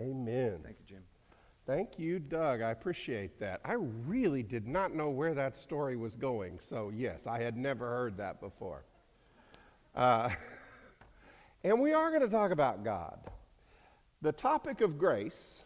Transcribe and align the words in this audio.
Amen. 0.00 0.60
Thank 0.62 0.76
you, 0.78 0.84
Jim. 0.86 1.02
Thank 1.66 1.98
you, 1.98 2.18
Doug. 2.18 2.62
I 2.62 2.70
appreciate 2.70 3.38
that. 3.40 3.60
I 3.64 3.74
really 4.06 4.42
did 4.42 4.66
not 4.66 4.94
know 4.94 5.10
where 5.10 5.34
that 5.34 5.56
story 5.56 5.96
was 5.96 6.14
going. 6.14 6.60
So, 6.60 6.90
yes, 6.94 7.26
I 7.26 7.40
had 7.40 7.56
never 7.56 7.86
heard 7.86 8.16
that 8.16 8.40
before. 8.40 8.84
Uh, 9.94 10.30
and 11.64 11.80
we 11.80 11.92
are 11.92 12.10
going 12.10 12.22
to 12.22 12.28
talk 12.28 12.52
about 12.52 12.84
God. 12.84 13.18
The 14.22 14.32
topic 14.32 14.80
of 14.80 14.98
grace, 14.98 15.62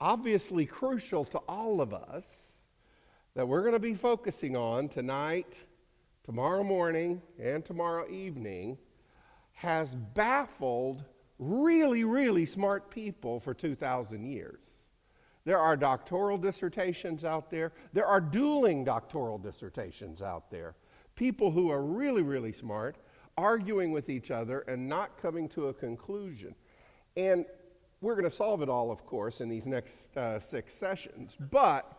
obviously 0.00 0.66
crucial 0.66 1.24
to 1.26 1.38
all 1.48 1.80
of 1.80 1.94
us, 1.94 2.26
that 3.34 3.46
we're 3.46 3.62
going 3.62 3.72
to 3.72 3.78
be 3.78 3.94
focusing 3.94 4.56
on 4.56 4.88
tonight, 4.88 5.56
tomorrow 6.24 6.64
morning, 6.64 7.22
and 7.40 7.64
tomorrow 7.64 8.08
evening, 8.10 8.76
has 9.52 9.94
baffled 9.94 11.04
really, 11.40 12.04
really 12.04 12.44
smart 12.44 12.90
people 12.90 13.40
for 13.40 13.54
2,000 13.54 14.24
years. 14.24 14.60
There 15.44 15.58
are 15.58 15.74
doctoral 15.76 16.36
dissertations 16.36 17.24
out 17.24 17.50
there. 17.50 17.72
There 17.94 18.06
are 18.06 18.20
dueling 18.20 18.84
doctoral 18.84 19.38
dissertations 19.38 20.20
out 20.20 20.50
there. 20.50 20.76
People 21.16 21.50
who 21.50 21.70
are 21.70 21.82
really, 21.82 22.22
really 22.22 22.52
smart 22.52 22.96
arguing 23.38 23.90
with 23.90 24.10
each 24.10 24.30
other 24.30 24.60
and 24.60 24.86
not 24.86 25.20
coming 25.20 25.48
to 25.48 25.68
a 25.68 25.74
conclusion. 25.74 26.54
And 27.16 27.46
we're 28.02 28.14
going 28.14 28.28
to 28.28 28.36
solve 28.36 28.60
it 28.60 28.68
all, 28.68 28.90
of 28.90 29.06
course, 29.06 29.40
in 29.40 29.48
these 29.48 29.66
next 29.66 30.14
uh, 30.16 30.40
six 30.40 30.74
sessions. 30.74 31.36
But 31.50 31.90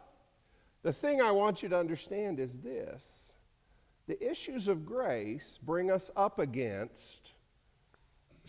the 0.83 0.93
thing 0.93 1.19
I 1.19 1.31
want 1.31 1.63
you 1.63 1.69
to 1.69 1.77
understand 1.77 2.39
is 2.39 2.59
this 2.59 3.33
the 4.07 4.29
issues 4.29 4.67
of 4.67 4.85
grace 4.85 5.59
bring 5.63 5.89
us 5.89 6.11
up 6.15 6.39
against 6.39 7.20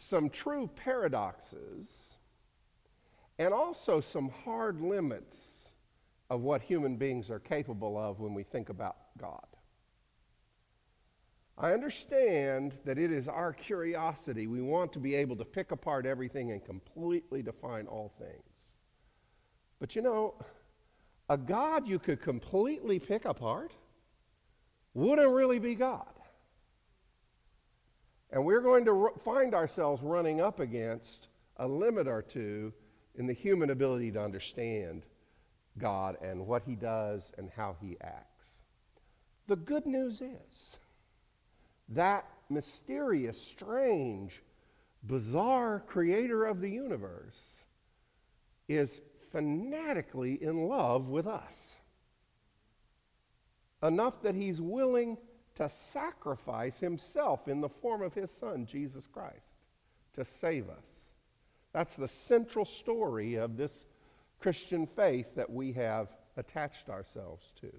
some 0.08 0.28
true 0.28 0.68
paradoxes 0.76 2.14
and 3.38 3.54
also 3.54 4.00
some 4.00 4.30
hard 4.44 4.80
limits 4.80 5.36
of 6.30 6.42
what 6.42 6.62
human 6.62 6.96
beings 6.96 7.30
are 7.30 7.38
capable 7.38 7.98
of 7.98 8.20
when 8.20 8.34
we 8.34 8.42
think 8.42 8.68
about 8.68 8.96
God. 9.18 9.46
I 11.58 11.72
understand 11.72 12.74
that 12.84 12.98
it 12.98 13.12
is 13.12 13.28
our 13.28 13.52
curiosity. 13.52 14.46
We 14.46 14.62
want 14.62 14.92
to 14.94 14.98
be 14.98 15.14
able 15.14 15.36
to 15.36 15.44
pick 15.44 15.70
apart 15.70 16.06
everything 16.06 16.50
and 16.50 16.64
completely 16.64 17.42
define 17.42 17.86
all 17.86 18.12
things. 18.18 18.74
But 19.78 19.94
you 19.94 20.02
know, 20.02 20.34
a 21.28 21.36
God 21.36 21.86
you 21.86 21.98
could 21.98 22.20
completely 22.20 22.98
pick 22.98 23.24
apart 23.24 23.72
wouldn't 24.94 25.32
really 25.34 25.58
be 25.58 25.74
God. 25.74 26.21
And 28.32 28.46
we're 28.46 28.62
going 28.62 28.86
to 28.86 29.10
find 29.22 29.54
ourselves 29.54 30.02
running 30.02 30.40
up 30.40 30.58
against 30.58 31.28
a 31.58 31.68
limit 31.68 32.08
or 32.08 32.22
two 32.22 32.72
in 33.14 33.26
the 33.26 33.34
human 33.34 33.70
ability 33.70 34.10
to 34.12 34.22
understand 34.22 35.04
God 35.78 36.16
and 36.22 36.46
what 36.46 36.62
He 36.62 36.74
does 36.74 37.30
and 37.36 37.50
how 37.54 37.76
He 37.80 37.98
acts. 38.00 38.46
The 39.48 39.56
good 39.56 39.86
news 39.86 40.22
is 40.22 40.78
that 41.90 42.24
mysterious, 42.48 43.40
strange, 43.40 44.42
bizarre 45.02 45.82
creator 45.86 46.46
of 46.46 46.62
the 46.62 46.70
universe 46.70 47.40
is 48.66 49.02
fanatically 49.30 50.42
in 50.42 50.68
love 50.68 51.08
with 51.08 51.26
us. 51.26 51.74
Enough 53.82 54.22
that 54.22 54.34
He's 54.34 54.60
willing 54.60 55.18
to 55.56 55.68
sacrifice 55.68 56.78
himself 56.78 57.48
in 57.48 57.60
the 57.60 57.68
form 57.68 58.02
of 58.02 58.14
his 58.14 58.30
son, 58.30 58.66
Jesus 58.66 59.06
Christ, 59.12 59.56
to 60.14 60.24
save 60.24 60.68
us. 60.68 61.12
That's 61.72 61.96
the 61.96 62.08
central 62.08 62.64
story 62.64 63.36
of 63.36 63.56
this 63.56 63.84
Christian 64.40 64.86
faith 64.86 65.34
that 65.36 65.50
we 65.50 65.72
have 65.72 66.08
attached 66.36 66.88
ourselves 66.88 67.52
to. 67.60 67.72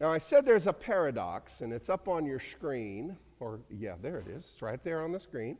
Now, 0.00 0.12
I 0.12 0.18
said 0.18 0.44
there's 0.44 0.66
a 0.66 0.72
paradox, 0.72 1.60
and 1.60 1.72
it's 1.72 1.88
up 1.88 2.08
on 2.08 2.26
your 2.26 2.40
screen, 2.40 3.16
or 3.40 3.60
yeah, 3.70 3.94
there 4.02 4.18
it 4.18 4.28
is. 4.28 4.50
It's 4.52 4.62
right 4.62 4.82
there 4.82 5.02
on 5.02 5.12
the 5.12 5.20
screen. 5.20 5.56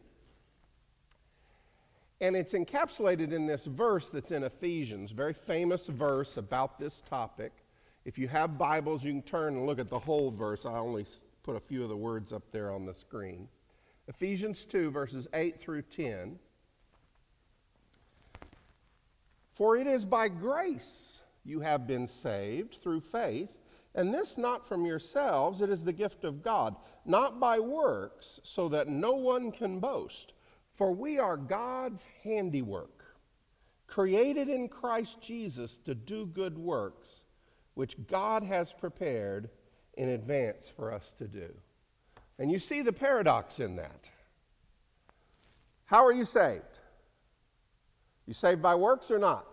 And 2.21 2.37
it's 2.37 2.53
encapsulated 2.53 3.33
in 3.33 3.47
this 3.47 3.65
verse 3.65 4.09
that's 4.09 4.31
in 4.31 4.45
Ephesians, 4.45 5.11
very 5.11 5.35
famous 5.35 5.87
verse 5.87 6.37
about 6.37 6.79
this 6.79 7.03
topic. 7.09 7.53
If 8.05 8.19
you 8.19 8.29
have 8.29 8.59
Bibles, 8.59 9.03
you 9.03 9.13
can 9.13 9.23
turn 9.23 9.55
and 9.57 9.65
look 9.65 9.79
at 9.79 9.89
the 9.89 9.99
whole 9.99 10.31
verse. 10.31 10.67
I 10.67 10.75
only 10.75 11.07
put 11.43 11.57
a 11.57 11.61
few 11.61 11.83
of 11.83 11.89
the 11.89 11.97
words 11.97 12.35
up 12.35 12.43
there 12.53 12.71
on 12.71 12.85
the 12.85 12.93
screen. 12.93 13.49
Ephesians 14.09 14.67
2, 14.67 14.91
verses 14.91 15.27
8 15.33 15.59
through 15.59 15.83
10. 15.83 16.39
For 19.55 19.79
it 19.79 19.87
is 19.87 20.05
by 20.05 20.29
grace 20.29 21.21
you 21.47 21.61
have 21.61 21.87
been 21.87 22.07
saved 22.07 22.77
through 22.83 23.01
faith, 23.01 23.57
and 23.95 24.13
this 24.13 24.37
not 24.37 24.67
from 24.67 24.85
yourselves, 24.85 25.63
it 25.63 25.71
is 25.71 25.83
the 25.83 25.93
gift 25.93 26.25
of 26.25 26.43
God, 26.43 26.77
not 27.07 27.41
by 27.41 27.59
works, 27.59 28.39
so 28.43 28.69
that 28.69 28.89
no 28.89 29.13
one 29.13 29.51
can 29.51 29.81
boast. 29.81 30.33
For 30.75 30.93
we 30.93 31.19
are 31.19 31.39
God's 31.39 32.05
handiwork, 32.23 33.05
created 33.87 34.51
in 34.51 34.69
Christ 34.69 35.23
Jesus 35.23 35.79
to 35.87 35.95
do 35.95 36.27
good 36.27 36.59
works 36.59 37.24
which 37.75 37.97
God 38.07 38.43
has 38.43 38.73
prepared 38.73 39.51
in 39.97 40.11
advance 40.11 40.67
for 40.77 40.93
us 40.93 41.15
to 41.19 41.27
do. 41.27 41.53
And 42.39 42.51
you 42.51 42.59
see 42.59 42.83
the 42.83 42.93
paradox 42.93 43.61
in 43.61 43.77
that. 43.77 44.09
How 45.85 46.05
are 46.05 46.13
you 46.13 46.25
saved? 46.25 46.63
You 48.27 48.35
saved 48.35 48.63
by 48.63 48.75
works 48.75 49.11
or 49.11 49.19
not? 49.19 49.47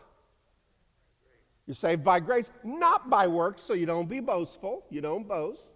You're 1.68 1.76
saved 1.76 2.04
by 2.04 2.20
grace, 2.20 2.50
not 2.64 3.10
by 3.10 3.28
works, 3.28 3.62
so 3.62 3.74
you 3.74 3.86
don't 3.86 4.10
be 4.10 4.20
boastful. 4.20 4.86
You 4.90 5.02
don't 5.02 5.28
boast. 5.28 5.76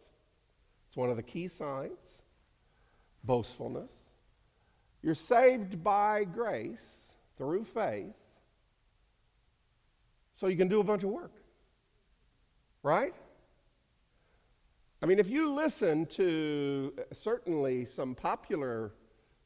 It's 0.88 0.98
one 0.98 1.10
of 1.10 1.16
the 1.16 1.24
key 1.24 1.48
signs 1.48 2.22
boastfulness. 3.24 3.90
You're 5.02 5.16
saved 5.16 5.84
by 5.84 6.24
grace 6.24 7.10
through 7.38 7.66
faith, 7.66 8.14
so 10.36 10.48
you 10.48 10.58
can 10.58 10.68
do 10.68 10.80
a 10.80 10.84
bunch 10.84 11.04
of 11.04 11.10
work. 11.10 11.32
Right? 12.86 13.16
I 15.02 15.08
mean, 15.08 15.18
if 15.18 15.28
you 15.28 15.52
listen 15.52 16.06
to 16.12 16.94
certainly 17.14 17.84
some 17.84 18.14
popular 18.14 18.92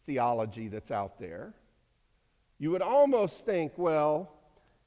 theology 0.05 0.67
that's 0.67 0.91
out 0.91 1.17
there, 1.17 1.53
you 2.57 2.69
would 2.71 2.81
almost 2.81 3.45
think, 3.45 3.71
well, 3.77 4.29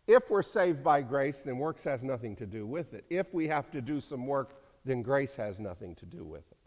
if 0.07 0.29
we're 0.29 0.43
saved 0.43 0.85
by 0.85 1.01
grace, 1.01 1.41
then 1.43 1.57
works 1.57 1.83
has 1.85 2.05
nothing 2.05 2.37
to 2.37 2.45
do 2.45 2.67
with 2.67 2.93
it. 2.93 3.07
If 3.09 3.33
we 3.33 3.49
have 3.49 3.71
to 3.71 3.81
do 3.81 4.03
some 4.03 4.27
work, 4.27 4.61
then 4.85 5.01
grace 5.01 5.35
has 5.37 5.59
nothing 5.59 5.95
to 5.95 6.05
do 6.05 6.23
with 6.23 6.45
it. 6.51 6.59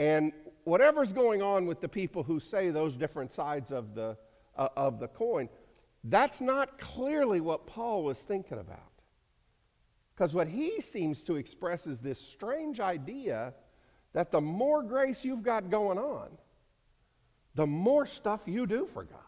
And 0.00 0.32
whatever's 0.64 1.12
going 1.12 1.42
on 1.42 1.66
with 1.66 1.80
the 1.80 1.88
people 1.88 2.24
who 2.24 2.40
say 2.40 2.70
those 2.70 2.96
different 2.96 3.30
sides 3.30 3.70
of 3.70 3.94
the, 3.94 4.16
uh, 4.58 4.68
of 4.76 4.98
the 4.98 5.06
coin, 5.06 5.48
that's 6.02 6.40
not 6.40 6.80
clearly 6.80 7.40
what 7.40 7.68
Paul 7.68 8.02
was 8.02 8.18
thinking 8.18 8.58
about. 8.58 8.91
Because 10.22 10.34
what 10.34 10.46
he 10.46 10.80
seems 10.80 11.24
to 11.24 11.34
express 11.34 11.84
is 11.84 12.00
this 12.00 12.20
strange 12.20 12.78
idea 12.78 13.52
that 14.12 14.30
the 14.30 14.40
more 14.40 14.80
grace 14.80 15.24
you've 15.24 15.42
got 15.42 15.68
going 15.68 15.98
on, 15.98 16.28
the 17.56 17.66
more 17.66 18.06
stuff 18.06 18.42
you 18.46 18.64
do 18.64 18.86
for 18.86 19.02
God. 19.02 19.18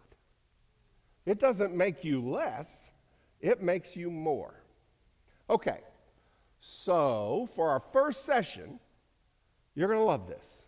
It 1.27 1.41
doesn't 1.41 1.75
make 1.75 2.05
you 2.05 2.21
less, 2.21 2.93
it 3.41 3.61
makes 3.61 3.97
you 3.97 4.09
more. 4.09 4.55
Okay, 5.51 5.81
so 6.61 7.49
for 7.57 7.71
our 7.71 7.83
first 7.93 8.25
session, 8.25 8.79
you're 9.75 9.89
going 9.89 9.99
to 9.99 10.05
love 10.05 10.29
this. 10.29 10.63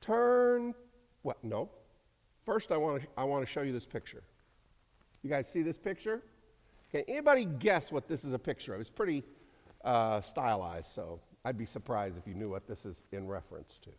Turn, 0.00 0.72
what? 1.22 1.42
No. 1.42 1.68
First, 2.44 2.70
I 2.70 2.76
want 2.76 3.02
to 3.02 3.08
I 3.18 3.24
want 3.24 3.44
to 3.44 3.52
show 3.52 3.62
you 3.62 3.72
this 3.72 3.86
picture. 3.86 4.22
You 5.24 5.30
guys 5.30 5.48
see 5.48 5.62
this 5.62 5.78
picture? 5.78 6.22
Okay, 6.88 7.04
anybody 7.08 7.44
guess 7.44 7.90
what 7.90 8.08
this 8.08 8.24
is 8.24 8.32
a 8.32 8.38
picture 8.38 8.74
of? 8.74 8.80
It's 8.80 8.90
pretty 8.90 9.24
uh, 9.84 10.20
stylized, 10.20 10.92
so 10.92 11.20
I'd 11.44 11.58
be 11.58 11.64
surprised 11.64 12.16
if 12.16 12.26
you 12.26 12.34
knew 12.34 12.48
what 12.48 12.66
this 12.66 12.84
is 12.84 13.02
in 13.12 13.26
reference 13.26 13.78
to. 13.82 13.90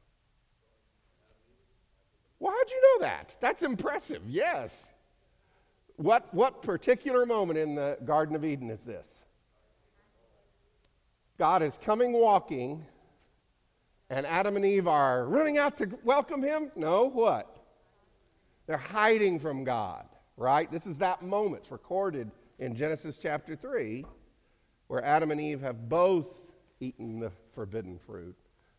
Well, 2.40 2.54
how'd 2.56 2.70
you 2.70 2.82
know 2.82 3.08
that? 3.08 3.36
That's 3.42 3.64
impressive, 3.64 4.22
yes. 4.28 4.86
What, 5.96 6.32
what 6.34 6.62
particular 6.62 7.26
moment 7.26 7.58
in 7.58 7.74
the 7.74 7.98
Garden 8.06 8.36
of 8.36 8.46
Eden 8.46 8.70
is 8.70 8.82
this? 8.82 9.24
God 11.38 11.62
is 11.64 11.80
coming 11.84 12.14
walking, 12.14 12.86
and 14.10 14.26
Adam 14.26 14.56
and 14.56 14.66
Eve 14.66 14.88
are 14.88 15.26
running 15.26 15.58
out 15.58 15.78
to 15.80 15.90
welcome 16.04 16.42
him? 16.42 16.72
No, 16.76 17.06
what? 17.06 17.58
They're 18.66 18.78
hiding 18.78 19.40
from 19.40 19.64
God, 19.64 20.06
right? 20.36 20.72
This 20.72 20.86
is 20.86 20.98
that 21.00 21.22
moment. 21.22 21.64
It's 21.64 21.72
recorded 21.72 22.32
in 22.60 22.76
Genesis 22.76 23.18
chapter 23.22 23.56
3, 23.56 24.06
where 24.88 25.04
Adam 25.04 25.32
and 25.32 25.40
Eve 25.40 25.62
have 25.62 25.90
both 25.90 26.28
eaten 26.80 27.20
the 27.20 27.32
forbidden 27.54 28.00
fruit. 28.00 28.36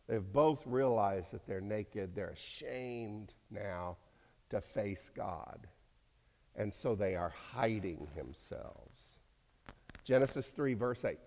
They've 0.07 0.33
both 0.33 0.65
realized 0.65 1.31
that 1.31 1.45
they're 1.45 1.61
naked. 1.61 2.15
They're 2.15 2.29
ashamed 2.31 3.33
now 3.51 3.97
to 4.49 4.59
face 4.61 5.09
God. 5.15 5.67
and 6.55 6.73
so 6.73 6.93
they 6.95 7.15
are 7.15 7.33
hiding 7.53 8.07
themselves. 8.15 9.19
Genesis 10.03 10.47
3, 10.47 10.73
verse 10.73 11.05
8. 11.05 11.17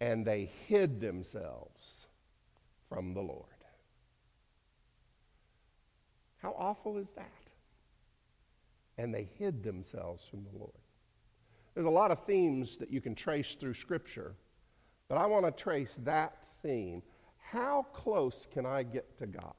And 0.00 0.26
they 0.26 0.50
hid 0.66 1.00
themselves 1.00 2.06
from 2.88 3.14
the 3.14 3.20
Lord. 3.20 3.44
How 6.38 6.54
awful 6.58 6.96
is 6.96 7.08
that? 7.16 7.30
And 8.98 9.14
they 9.14 9.28
hid 9.38 9.62
themselves 9.62 10.24
from 10.28 10.44
the 10.44 10.58
Lord. 10.58 10.72
There's 11.74 11.86
a 11.86 11.90
lot 11.90 12.10
of 12.10 12.24
themes 12.24 12.76
that 12.78 12.90
you 12.90 13.00
can 13.00 13.14
trace 13.14 13.56
through 13.58 13.74
Scripture, 13.74 14.34
but 15.08 15.16
I 15.16 15.26
want 15.26 15.44
to 15.44 15.52
trace 15.52 15.94
that 16.04 16.36
theme. 16.62 17.02
How 17.38 17.86
close 17.92 18.46
can 18.52 18.66
I 18.66 18.82
get 18.82 19.18
to 19.18 19.26
God? 19.26 19.54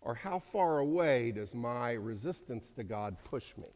Or 0.00 0.14
how 0.14 0.40
far 0.40 0.78
away 0.78 1.30
does 1.30 1.54
my 1.54 1.92
resistance 1.92 2.72
to 2.72 2.82
God 2.82 3.16
push 3.24 3.56
me? 3.56 3.68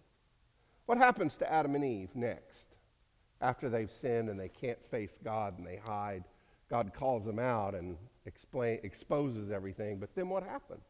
What 0.86 0.98
happens 0.98 1.36
to 1.38 1.52
Adam 1.52 1.74
and 1.74 1.84
Eve 1.84 2.14
next? 2.14 2.74
After 3.40 3.68
they've 3.68 3.90
sinned 3.90 4.28
and 4.28 4.38
they 4.38 4.48
can't 4.48 4.84
face 4.90 5.18
God 5.22 5.58
and 5.58 5.66
they 5.66 5.76
hide, 5.76 6.24
God 6.68 6.92
calls 6.94 7.24
them 7.24 7.38
out 7.38 7.74
and 7.74 7.96
explain, 8.24 8.80
exposes 8.82 9.50
everything. 9.50 9.98
But 9.98 10.14
then 10.14 10.28
what 10.28 10.42
happens? 10.42 10.80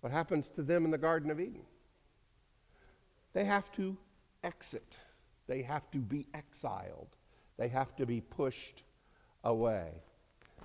What 0.00 0.12
happens 0.12 0.48
to 0.50 0.62
them 0.62 0.84
in 0.84 0.90
the 0.90 0.98
Garden 0.98 1.30
of 1.30 1.40
Eden? 1.40 1.62
They 3.32 3.44
have 3.44 3.70
to 3.72 3.96
exit, 4.42 4.96
they 5.46 5.62
have 5.62 5.90
to 5.90 5.98
be 5.98 6.26
exiled, 6.34 7.08
they 7.56 7.68
have 7.68 7.96
to 7.96 8.06
be 8.06 8.20
pushed 8.20 8.82
away. 9.44 9.90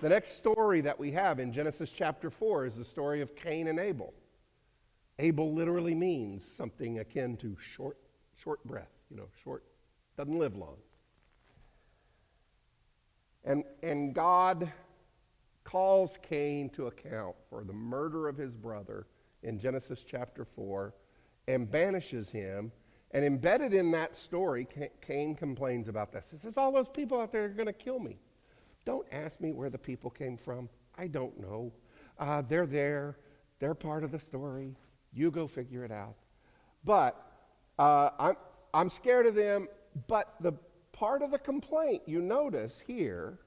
The 0.00 0.08
next 0.08 0.36
story 0.36 0.82
that 0.82 0.98
we 0.98 1.10
have 1.12 1.38
in 1.38 1.52
Genesis 1.52 1.90
chapter 1.90 2.30
4 2.30 2.66
is 2.66 2.76
the 2.76 2.84
story 2.84 3.22
of 3.22 3.34
Cain 3.34 3.68
and 3.68 3.78
Abel. 3.78 4.12
Abel 5.18 5.54
literally 5.54 5.94
means 5.94 6.44
something 6.44 6.98
akin 6.98 7.38
to 7.38 7.56
short, 7.58 7.96
short 8.36 8.62
breath, 8.64 8.90
you 9.10 9.16
know, 9.16 9.28
short, 9.42 9.64
doesn't 10.18 10.38
live 10.38 10.54
long. 10.54 10.76
And, 13.44 13.64
and 13.82 14.14
God 14.14 14.70
calls 15.64 16.18
Cain 16.22 16.68
to 16.70 16.88
account 16.88 17.36
for 17.48 17.64
the 17.64 17.72
murder 17.72 18.28
of 18.28 18.36
his 18.36 18.56
brother 18.56 19.06
in 19.42 19.58
Genesis 19.58 20.04
chapter 20.06 20.44
4 20.44 20.92
and 21.48 21.70
banishes 21.70 22.28
him. 22.28 22.70
And 23.12 23.24
embedded 23.24 23.72
in 23.72 23.90
that 23.92 24.16
story, 24.16 24.66
Cain 25.00 25.34
complains 25.34 25.88
about 25.88 26.12
this. 26.12 26.26
He 26.30 26.38
says, 26.38 26.56
All 26.56 26.72
those 26.72 26.88
people 26.88 27.20
out 27.20 27.32
there 27.32 27.44
are 27.44 27.48
going 27.48 27.66
to 27.66 27.72
kill 27.72 28.00
me. 28.00 28.18
Don't 28.84 29.06
ask 29.12 29.40
me 29.40 29.52
where 29.52 29.70
the 29.70 29.78
people 29.78 30.10
came 30.10 30.36
from. 30.36 30.68
I 30.98 31.06
don't 31.08 31.38
know. 31.40 31.72
Uh, 32.18 32.42
they're 32.42 32.66
there, 32.66 33.18
they're 33.58 33.74
part 33.74 34.04
of 34.04 34.10
the 34.10 34.18
story. 34.18 34.74
You 35.12 35.30
go 35.30 35.46
figure 35.46 35.84
it 35.84 35.92
out. 35.92 36.16
But 36.84 37.20
uh, 37.78 38.10
I'm, 38.18 38.36
I'm 38.74 38.90
scared 38.90 39.26
of 39.26 39.34
them. 39.34 39.68
But 40.08 40.34
the 40.40 40.52
part 40.92 41.22
of 41.22 41.30
the 41.30 41.38
complaint 41.38 42.02
you 42.06 42.20
notice 42.20 42.82
here, 42.86 43.38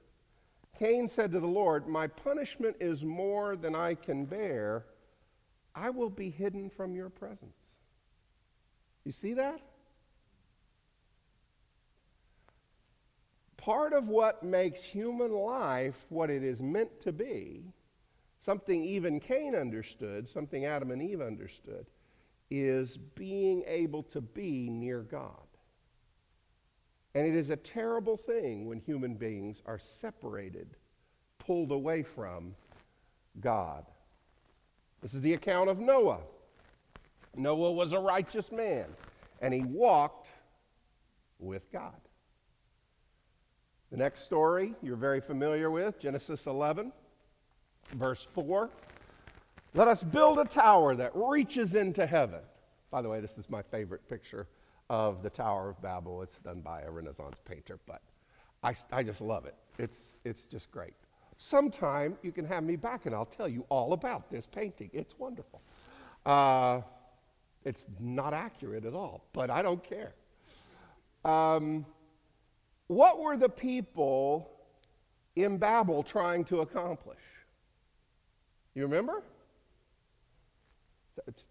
Cain 0.78 1.08
said 1.08 1.32
to 1.32 1.40
the 1.40 1.46
Lord, 1.46 1.88
My 1.88 2.06
punishment 2.06 2.76
is 2.80 3.04
more 3.04 3.56
than 3.56 3.74
I 3.74 3.94
can 3.94 4.24
bear. 4.24 4.86
I 5.74 5.90
will 5.90 6.10
be 6.10 6.30
hidden 6.30 6.70
from 6.70 6.94
your 6.94 7.08
presence. 7.08 7.56
You 9.04 9.12
see 9.12 9.34
that? 9.34 9.60
Part 13.56 13.92
of 13.92 14.08
what 14.08 14.42
makes 14.42 14.82
human 14.82 15.32
life 15.32 15.96
what 16.08 16.30
it 16.30 16.42
is 16.42 16.62
meant 16.62 17.00
to 17.02 17.12
be, 17.12 17.62
something 18.42 18.82
even 18.82 19.20
Cain 19.20 19.54
understood, 19.54 20.28
something 20.28 20.64
Adam 20.64 20.90
and 20.90 21.02
Eve 21.02 21.20
understood, 21.20 21.86
is 22.50 22.96
being 22.96 23.62
able 23.66 24.02
to 24.04 24.20
be 24.20 24.68
near 24.70 25.00
God. 25.02 25.34
And 27.14 27.26
it 27.26 27.34
is 27.34 27.50
a 27.50 27.56
terrible 27.56 28.16
thing 28.16 28.66
when 28.66 28.78
human 28.78 29.14
beings 29.14 29.62
are 29.66 29.78
separated, 29.78 30.76
pulled 31.38 31.72
away 31.72 32.02
from 32.02 32.54
God. 33.40 33.84
This 35.00 35.14
is 35.14 35.20
the 35.20 35.34
account 35.34 35.68
of 35.70 35.78
Noah. 35.78 36.20
Noah 37.36 37.72
was 37.72 37.92
a 37.92 37.98
righteous 37.98 38.50
man, 38.50 38.86
and 39.40 39.54
he 39.54 39.62
walked 39.62 40.28
with 41.38 41.70
God. 41.72 42.00
The 43.90 43.96
next 43.96 44.24
story 44.24 44.74
you're 44.82 44.96
very 44.96 45.20
familiar 45.20 45.70
with, 45.70 45.98
Genesis 45.98 46.46
11, 46.46 46.92
verse 47.94 48.26
4. 48.34 48.70
Let 49.74 49.88
us 49.88 50.02
build 50.02 50.38
a 50.38 50.44
tower 50.44 50.94
that 50.96 51.12
reaches 51.14 51.74
into 51.74 52.06
heaven. 52.06 52.40
By 52.90 53.02
the 53.02 53.08
way, 53.08 53.20
this 53.20 53.38
is 53.38 53.48
my 53.48 53.62
favorite 53.62 54.08
picture 54.08 54.48
of 54.88 55.22
the 55.22 55.30
Tower 55.30 55.70
of 55.70 55.80
Babel. 55.80 56.22
It's 56.22 56.38
done 56.38 56.60
by 56.60 56.82
a 56.82 56.90
Renaissance 56.90 57.38
painter, 57.44 57.78
but 57.86 58.02
I, 58.64 58.74
I 58.90 59.02
just 59.02 59.20
love 59.20 59.46
it. 59.46 59.54
It's, 59.78 60.18
it's 60.24 60.44
just 60.44 60.70
great. 60.70 60.94
Sometime 61.38 62.18
you 62.22 62.32
can 62.32 62.44
have 62.44 62.64
me 62.64 62.76
back 62.76 63.06
and 63.06 63.14
I'll 63.14 63.24
tell 63.24 63.48
you 63.48 63.64
all 63.68 63.92
about 63.92 64.30
this 64.30 64.46
painting. 64.46 64.90
It's 64.92 65.18
wonderful. 65.18 65.62
Uh, 66.26 66.82
it's 67.64 67.84
not 67.98 68.32
accurate 68.32 68.84
at 68.84 68.94
all, 68.94 69.24
but 69.32 69.50
I 69.50 69.62
don't 69.62 69.82
care. 69.82 70.14
Um, 71.24 71.84
what 72.86 73.20
were 73.20 73.36
the 73.36 73.48
people 73.48 74.50
in 75.36 75.58
Babel 75.58 76.02
trying 76.02 76.44
to 76.46 76.60
accomplish? 76.60 77.18
You 78.74 78.82
remember? 78.82 79.22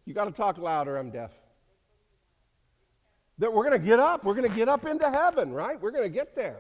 You 0.05 0.13
got 0.13 0.25
to 0.25 0.31
talk 0.31 0.57
louder, 0.57 0.97
I'm 0.97 1.11
deaf. 1.11 1.31
That 3.37 3.53
we're 3.53 3.63
going 3.63 3.79
to 3.79 3.85
get 3.85 3.99
up. 3.99 4.23
We're 4.23 4.33
going 4.33 4.49
to 4.49 4.55
get 4.55 4.67
up 4.67 4.85
into 4.85 5.09
heaven, 5.09 5.53
right? 5.53 5.79
We're 5.79 5.91
going 5.91 6.03
to 6.03 6.09
get 6.09 6.35
there. 6.35 6.57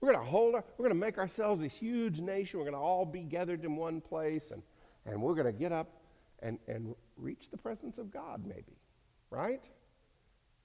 We're 0.00 0.12
going 0.12 0.24
to 0.24 0.30
hold 0.30 0.54
our, 0.54 0.64
we're 0.78 0.84
going 0.88 0.98
to 0.98 1.06
make 1.06 1.18
ourselves 1.18 1.60
this 1.60 1.72
huge 1.72 2.20
nation. 2.20 2.58
We're 2.58 2.64
going 2.64 2.74
to 2.74 2.80
all 2.80 3.04
be 3.04 3.20
gathered 3.20 3.64
in 3.64 3.76
one 3.76 4.00
place 4.00 4.50
and, 4.50 4.62
and 5.04 5.20
we're 5.20 5.34
going 5.34 5.46
to 5.46 5.52
get 5.52 5.72
up 5.72 5.99
and, 6.42 6.58
and 6.68 6.94
reach 7.16 7.50
the 7.50 7.56
presence 7.56 7.98
of 7.98 8.10
God, 8.10 8.44
maybe. 8.46 8.78
Right? 9.30 9.68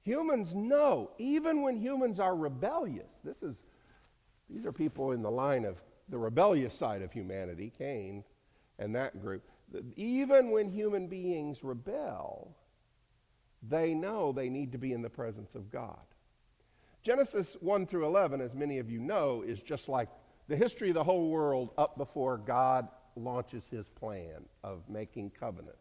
Humans 0.04 0.56
know, 0.56 1.12
even 1.18 1.62
when 1.62 1.78
humans 1.78 2.20
are 2.20 2.36
rebellious, 2.36 3.22
this 3.24 3.44
is, 3.44 3.64
these 4.50 4.66
are 4.66 4.72
people 4.72 5.12
in 5.12 5.22
the 5.22 5.32
line 5.32 5.66
of 5.66 5.82
the 6.10 6.18
rebellious 6.18 6.74
side 6.74 7.02
of 7.02 7.12
humanity, 7.12 7.72
Cain 7.78 8.24
and 8.80 8.96
that 8.96 9.22
group. 9.22 9.44
Even 9.96 10.52
when 10.52 10.70
human 10.70 11.08
beings 11.08 11.64
rebel, 11.64 12.56
they 13.68 13.94
know 13.94 14.32
they 14.32 14.50
need 14.50 14.72
to 14.72 14.78
be 14.78 14.94
in 14.94 15.02
the 15.02 15.10
presence 15.10 15.56
of 15.56 15.72
God. 15.72 16.06
Genesis 17.04 17.56
1 17.60 17.88
through 17.88 18.06
11, 18.06 18.42
as 18.42 18.54
many 18.54 18.80
of 18.80 18.90
you 18.90 19.00
know, 19.00 19.44
is 19.46 19.62
just 19.62 19.90
like 19.90 20.10
the 20.48 20.56
history 20.56 20.90
of 20.90 20.96
the 20.96 21.04
whole 21.04 21.30
world 21.30 21.72
up 21.78 21.98
before 21.98 22.38
God 22.38 22.88
launches 23.16 23.68
his 23.68 23.88
plan 23.88 24.46
of 24.64 24.82
making 24.90 25.32
covenant. 25.32 25.78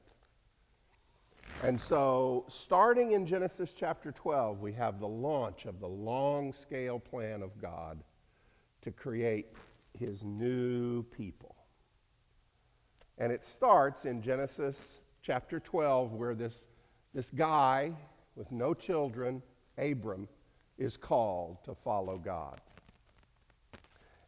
And 1.63 1.81
so, 1.81 2.45
starting 2.49 3.13
in 3.13 3.27
Genesis 3.27 3.75
chapter 3.77 4.13
12, 4.13 4.61
we 4.61 4.73
have 4.73 4.99
the 5.01 5.09
launch 5.09 5.67
of 5.67 5.81
the 5.81 5.89
long 5.89 6.53
scale 6.53 6.99
plan 6.99 7.43
of 7.43 7.61
God 7.61 8.03
to 8.83 8.91
create 8.91 9.47
his 9.99 10.25
new 10.25 11.03
people. 11.05 11.55
And 13.19 13.31
it 13.31 13.45
starts 13.45 14.05
in 14.05 14.21
Genesis 14.21 15.01
chapter 15.23 15.61
12, 15.61 16.13
where 16.13 16.35
this, 16.35 16.67
this 17.15 17.31
guy 17.31 17.93
with 18.37 18.51
no 18.51 18.75
children, 18.75 19.43
Abram, 19.79 20.29
is 20.77 20.97
called 20.97 21.59
to 21.65 21.75
follow 21.75 22.19
God. 22.19 22.61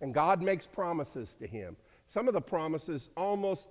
And 0.00 0.14
God 0.14 0.42
makes 0.42 0.66
promises 0.66 1.34
to 1.40 1.46
him. 1.46 1.76
Some 2.08 2.28
of 2.28 2.34
the 2.34 2.40
promises 2.40 3.10
almost 3.16 3.68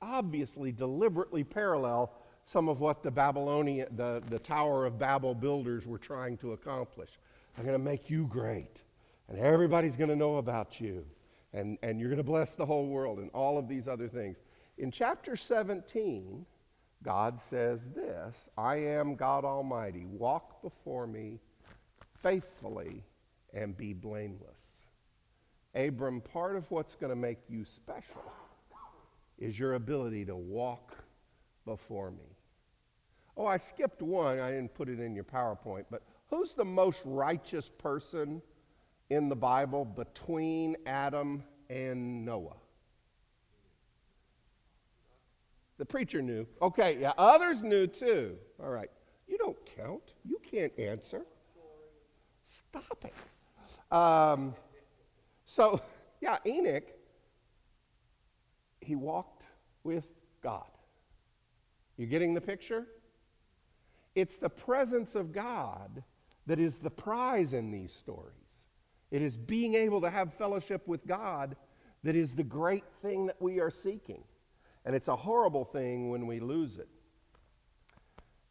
obviously 0.00 0.72
deliberately 0.72 1.44
parallel 1.44 2.12
some 2.44 2.68
of 2.68 2.80
what 2.80 3.02
the 3.02 3.10
Babylonian, 3.10 3.88
the, 3.96 4.22
the 4.30 4.38
Tower 4.38 4.86
of 4.86 4.98
Babel 4.98 5.34
builders 5.34 5.86
were 5.86 5.98
trying 5.98 6.36
to 6.38 6.52
accomplish. 6.52 7.10
I'm 7.58 7.64
going 7.64 7.76
to 7.76 7.84
make 7.84 8.08
you 8.08 8.26
great, 8.28 8.80
and 9.28 9.38
everybody's 9.38 9.96
going 9.96 10.10
to 10.10 10.16
know 10.16 10.36
about 10.36 10.80
you, 10.80 11.04
and, 11.52 11.76
and 11.82 11.98
you're 11.98 12.08
going 12.08 12.18
to 12.18 12.24
bless 12.24 12.54
the 12.54 12.64
whole 12.64 12.86
world, 12.86 13.18
and 13.18 13.30
all 13.32 13.58
of 13.58 13.66
these 13.68 13.88
other 13.88 14.06
things. 14.06 14.36
In 14.78 14.92
chapter 14.92 15.36
17, 15.36 16.46
God 17.02 17.40
says 17.50 17.88
this 17.94 18.48
I 18.56 18.76
am 18.76 19.16
God 19.16 19.44
Almighty. 19.44 20.04
Walk 20.04 20.62
before 20.62 21.06
me 21.06 21.40
faithfully 22.14 23.02
and 23.52 23.76
be 23.76 23.92
blameless. 23.92 24.55
Abram, 25.76 26.20
part 26.20 26.56
of 26.56 26.70
what's 26.70 26.94
going 26.94 27.10
to 27.10 27.16
make 27.16 27.38
you 27.48 27.64
special 27.64 28.22
is 29.38 29.58
your 29.58 29.74
ability 29.74 30.24
to 30.24 30.34
walk 30.34 30.96
before 31.66 32.10
me. 32.10 32.36
Oh, 33.36 33.46
I 33.46 33.58
skipped 33.58 34.00
one. 34.00 34.40
I 34.40 34.50
didn't 34.50 34.74
put 34.74 34.88
it 34.88 34.98
in 34.98 35.14
your 35.14 35.24
PowerPoint, 35.24 35.84
but 35.90 36.02
who's 36.30 36.54
the 36.54 36.64
most 36.64 37.02
righteous 37.04 37.70
person 37.78 38.40
in 39.10 39.28
the 39.28 39.36
Bible 39.36 39.84
between 39.84 40.76
Adam 40.86 41.44
and 41.68 42.24
Noah? 42.24 42.56
The 45.78 45.84
preacher 45.84 46.22
knew. 46.22 46.46
Okay, 46.62 46.98
yeah, 46.98 47.12
others 47.18 47.62
knew 47.62 47.86
too. 47.86 48.36
All 48.62 48.70
right. 48.70 48.90
You 49.28 49.36
don't 49.36 49.58
count. 49.76 50.14
You 50.24 50.40
can't 50.50 50.72
answer. 50.78 51.22
Stop 52.70 53.04
it. 53.04 53.94
Um, 53.94 54.54
so, 55.46 55.80
yeah, 56.20 56.38
Enoch, 56.44 56.84
he 58.80 58.94
walked 58.94 59.42
with 59.84 60.06
God. 60.42 60.66
You 61.96 62.06
getting 62.06 62.34
the 62.34 62.40
picture? 62.40 62.86
It's 64.14 64.36
the 64.36 64.50
presence 64.50 65.14
of 65.14 65.32
God 65.32 66.02
that 66.46 66.58
is 66.58 66.78
the 66.78 66.90
prize 66.90 67.52
in 67.52 67.70
these 67.70 67.92
stories. 67.92 68.32
It 69.10 69.22
is 69.22 69.36
being 69.36 69.74
able 69.74 70.00
to 70.00 70.10
have 70.10 70.34
fellowship 70.34 70.86
with 70.86 71.06
God 71.06 71.56
that 72.02 72.14
is 72.14 72.34
the 72.34 72.44
great 72.44 72.84
thing 73.02 73.26
that 73.26 73.40
we 73.40 73.60
are 73.60 73.70
seeking. 73.70 74.22
And 74.84 74.94
it's 74.94 75.08
a 75.08 75.16
horrible 75.16 75.64
thing 75.64 76.10
when 76.10 76.26
we 76.26 76.38
lose 76.40 76.78
it. 76.78 76.88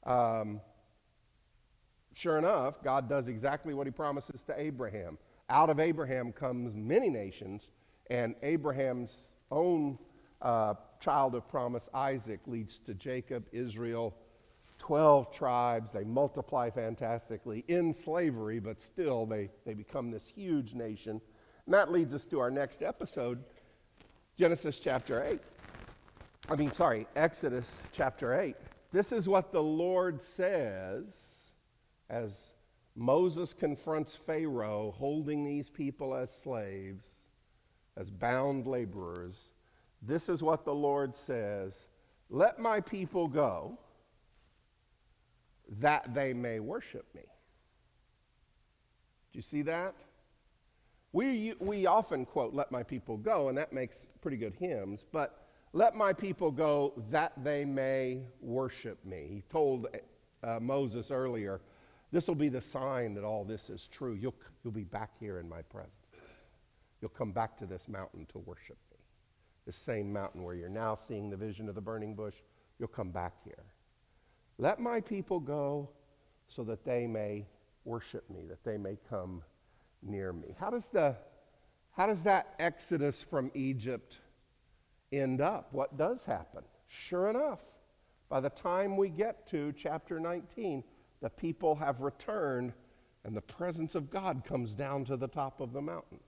Um, 0.09 0.61
sure 2.13 2.37
enough, 2.37 2.83
God 2.83 3.09
does 3.09 3.27
exactly 3.27 3.73
what 3.73 3.87
he 3.87 3.91
promises 3.91 4.43
to 4.43 4.59
Abraham. 4.59 5.17
Out 5.49 5.69
of 5.69 5.79
Abraham 5.79 6.31
comes 6.31 6.75
many 6.75 7.09
nations, 7.09 7.69
and 8.09 8.35
Abraham's 8.41 9.27
own 9.51 9.97
uh, 10.41 10.73
child 10.99 11.35
of 11.35 11.47
promise, 11.47 11.89
Isaac, 11.93 12.39
leads 12.47 12.79
to 12.79 12.93
Jacob, 12.95 13.45
Israel, 13.51 14.15
12 14.79 15.31
tribes. 15.31 15.91
They 15.91 16.03
multiply 16.03 16.69
fantastically 16.69 17.63
in 17.67 17.93
slavery, 17.93 18.59
but 18.59 18.81
still 18.81 19.25
they, 19.25 19.49
they 19.65 19.73
become 19.73 20.11
this 20.11 20.27
huge 20.27 20.73
nation. 20.73 21.21
And 21.65 21.73
that 21.73 21.91
leads 21.91 22.13
us 22.13 22.25
to 22.25 22.39
our 22.39 22.51
next 22.51 22.81
episode, 22.81 23.43
Genesis 24.37 24.79
chapter 24.79 25.23
8. 25.23 25.39
I 26.49 26.55
mean, 26.55 26.71
sorry, 26.71 27.07
Exodus 27.15 27.67
chapter 27.91 28.39
8. 28.39 28.55
This 28.91 29.11
is 29.11 29.27
what 29.27 29.51
the 29.51 29.63
Lord 29.63 30.21
says 30.21 31.51
as 32.09 32.51
Moses 32.95 33.53
confronts 33.53 34.15
Pharaoh 34.15 34.93
holding 34.97 35.43
these 35.43 35.69
people 35.69 36.15
as 36.15 36.31
slaves, 36.31 37.05
as 37.97 38.09
bound 38.09 38.65
laborers. 38.67 39.35
This 40.01 40.29
is 40.29 40.41
what 40.41 40.63
the 40.63 40.73
Lord 40.73 41.15
says 41.15 41.87
Let 42.29 42.59
my 42.59 42.79
people 42.79 43.27
go 43.27 43.77
that 45.79 46.13
they 46.13 46.33
may 46.33 46.59
worship 46.59 47.05
me. 47.13 47.23
Do 49.33 49.39
you 49.39 49.41
see 49.41 49.61
that? 49.63 49.95
We, 51.11 51.53
we 51.59 51.85
often 51.85 52.25
quote, 52.25 52.53
Let 52.53 52.71
my 52.71 52.83
people 52.83 53.17
go, 53.17 53.49
and 53.49 53.57
that 53.57 53.73
makes 53.73 54.07
pretty 54.21 54.37
good 54.37 54.53
hymns, 54.53 55.05
but 55.11 55.45
let 55.73 55.95
my 55.95 56.13
people 56.13 56.51
go 56.51 56.93
that 57.09 57.33
they 57.43 57.65
may 57.65 58.21
worship 58.39 59.03
me. 59.03 59.27
He 59.29 59.43
told 59.49 59.87
uh, 60.43 60.59
Moses 60.61 61.11
earlier, 61.11 61.59
This 62.15 62.27
will 62.27 62.35
be 62.35 62.47
the 62.47 62.61
sign 62.61 63.13
that 63.15 63.25
all 63.25 63.43
this 63.43 63.69
is 63.69 63.89
true. 63.91 64.13
You'll, 64.13 64.35
you'll 64.63 64.71
be 64.71 64.85
back 64.85 65.09
here 65.19 65.37
in 65.37 65.49
my 65.49 65.61
presence. 65.63 65.91
You'll 67.01 67.09
come 67.09 67.33
back 67.33 67.57
to 67.57 67.65
this 67.65 67.89
mountain 67.89 68.25
to 68.31 68.37
worship 68.39 68.77
me. 68.89 68.99
This 69.65 69.75
same 69.75 70.13
mountain 70.13 70.41
where 70.41 70.55
you're 70.55 70.69
now 70.69 70.95
seeing 70.95 71.29
the 71.29 71.35
vision 71.35 71.67
of 71.67 71.75
the 71.75 71.81
burning 71.81 72.15
bush, 72.15 72.35
you'll 72.79 72.87
come 72.87 73.11
back 73.11 73.33
here. 73.43 73.65
Let 74.57 74.79
my 74.79 75.01
people 75.01 75.41
go 75.41 75.89
so 76.47 76.63
that 76.63 76.85
they 76.85 77.05
may 77.05 77.47
worship 77.83 78.29
me, 78.29 78.45
that 78.47 78.63
they 78.63 78.77
may 78.77 78.97
come 79.09 79.43
near 80.01 80.31
me. 80.31 80.55
How 80.57 80.69
does, 80.69 80.87
the, 80.87 81.17
how 81.91 82.07
does 82.07 82.23
that 82.23 82.55
exodus 82.59 83.25
from 83.29 83.51
Egypt 83.55 84.19
end 85.11 85.41
up? 85.41 85.67
What 85.73 85.97
does 85.97 86.23
happen? 86.23 86.63
Sure 86.87 87.27
enough, 87.27 87.59
by 88.29 88.39
the 88.39 88.51
time 88.51 88.95
we 88.95 89.09
get 89.09 89.45
to 89.49 89.73
chapter 89.73 90.17
19, 90.17 90.81
the 91.21 91.29
people 91.29 91.75
have 91.75 92.01
returned 92.01 92.73
and 93.23 93.35
the 93.35 93.41
presence 93.41 93.95
of 93.95 94.09
God 94.09 94.43
comes 94.45 94.73
down 94.73 95.05
to 95.05 95.17
the 95.17 95.27
top 95.27 95.59
of 95.59 95.73
the 95.73 95.81
mountain. 95.81 96.19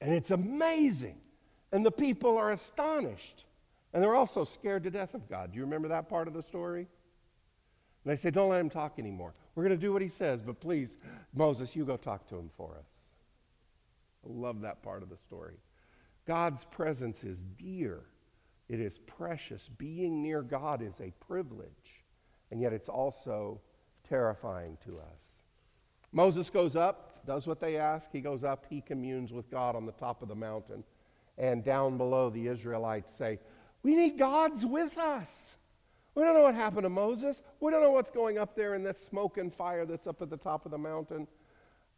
And 0.00 0.12
it's 0.12 0.30
amazing. 0.30 1.18
And 1.72 1.86
the 1.86 1.92
people 1.92 2.36
are 2.36 2.52
astonished. 2.52 3.44
And 3.92 4.02
they're 4.02 4.14
also 4.14 4.44
scared 4.44 4.82
to 4.84 4.90
death 4.90 5.14
of 5.14 5.28
God. 5.28 5.52
Do 5.52 5.58
you 5.58 5.64
remember 5.64 5.88
that 5.88 6.08
part 6.08 6.28
of 6.28 6.34
the 6.34 6.42
story? 6.42 6.88
And 8.04 8.12
they 8.12 8.16
say, 8.16 8.30
Don't 8.30 8.50
let 8.50 8.60
him 8.60 8.70
talk 8.70 8.98
anymore. 8.98 9.34
We're 9.54 9.62
going 9.62 9.78
to 9.78 9.86
do 9.86 9.92
what 9.92 10.02
he 10.02 10.08
says, 10.08 10.42
but 10.42 10.60
please, 10.60 10.98
Moses, 11.34 11.74
you 11.74 11.84
go 11.84 11.96
talk 11.96 12.28
to 12.28 12.36
him 12.36 12.50
for 12.56 12.76
us. 12.78 12.92
I 14.24 14.28
love 14.30 14.60
that 14.60 14.82
part 14.82 15.02
of 15.02 15.08
the 15.08 15.16
story. 15.16 15.56
God's 16.26 16.64
presence 16.64 17.24
is 17.24 17.42
dear, 17.56 18.00
it 18.68 18.80
is 18.80 18.98
precious. 19.06 19.70
Being 19.78 20.22
near 20.22 20.42
God 20.42 20.82
is 20.82 21.00
a 21.00 21.12
privilege, 21.26 22.04
and 22.50 22.60
yet 22.60 22.72
it's 22.72 22.88
also 22.88 23.60
terrifying 24.08 24.78
to 24.86 24.98
us. 24.98 25.36
Moses 26.12 26.48
goes 26.50 26.76
up, 26.76 27.24
does 27.26 27.46
what 27.46 27.60
they 27.60 27.76
ask. 27.76 28.10
He 28.10 28.20
goes 28.20 28.44
up, 28.44 28.64
he 28.68 28.80
communes 28.80 29.32
with 29.32 29.50
God 29.50 29.76
on 29.76 29.84
the 29.84 29.92
top 29.92 30.22
of 30.22 30.28
the 30.28 30.34
mountain. 30.34 30.84
And 31.38 31.64
down 31.64 31.98
below, 31.98 32.30
the 32.30 32.46
Israelites 32.46 33.12
say, 33.12 33.38
we 33.82 33.94
need 33.94 34.18
God's 34.18 34.64
with 34.64 34.96
us. 34.96 35.56
We 36.14 36.22
don't 36.22 36.34
know 36.34 36.42
what 36.42 36.54
happened 36.54 36.84
to 36.84 36.88
Moses. 36.88 37.42
We 37.60 37.70
don't 37.70 37.82
know 37.82 37.92
what's 37.92 38.10
going 38.10 38.38
up 38.38 38.56
there 38.56 38.74
in 38.74 38.82
this 38.82 38.98
smoke 39.06 39.36
and 39.36 39.52
fire 39.52 39.84
that's 39.84 40.06
up 40.06 40.22
at 40.22 40.30
the 40.30 40.38
top 40.38 40.64
of 40.64 40.70
the 40.70 40.78
mountain. 40.78 41.28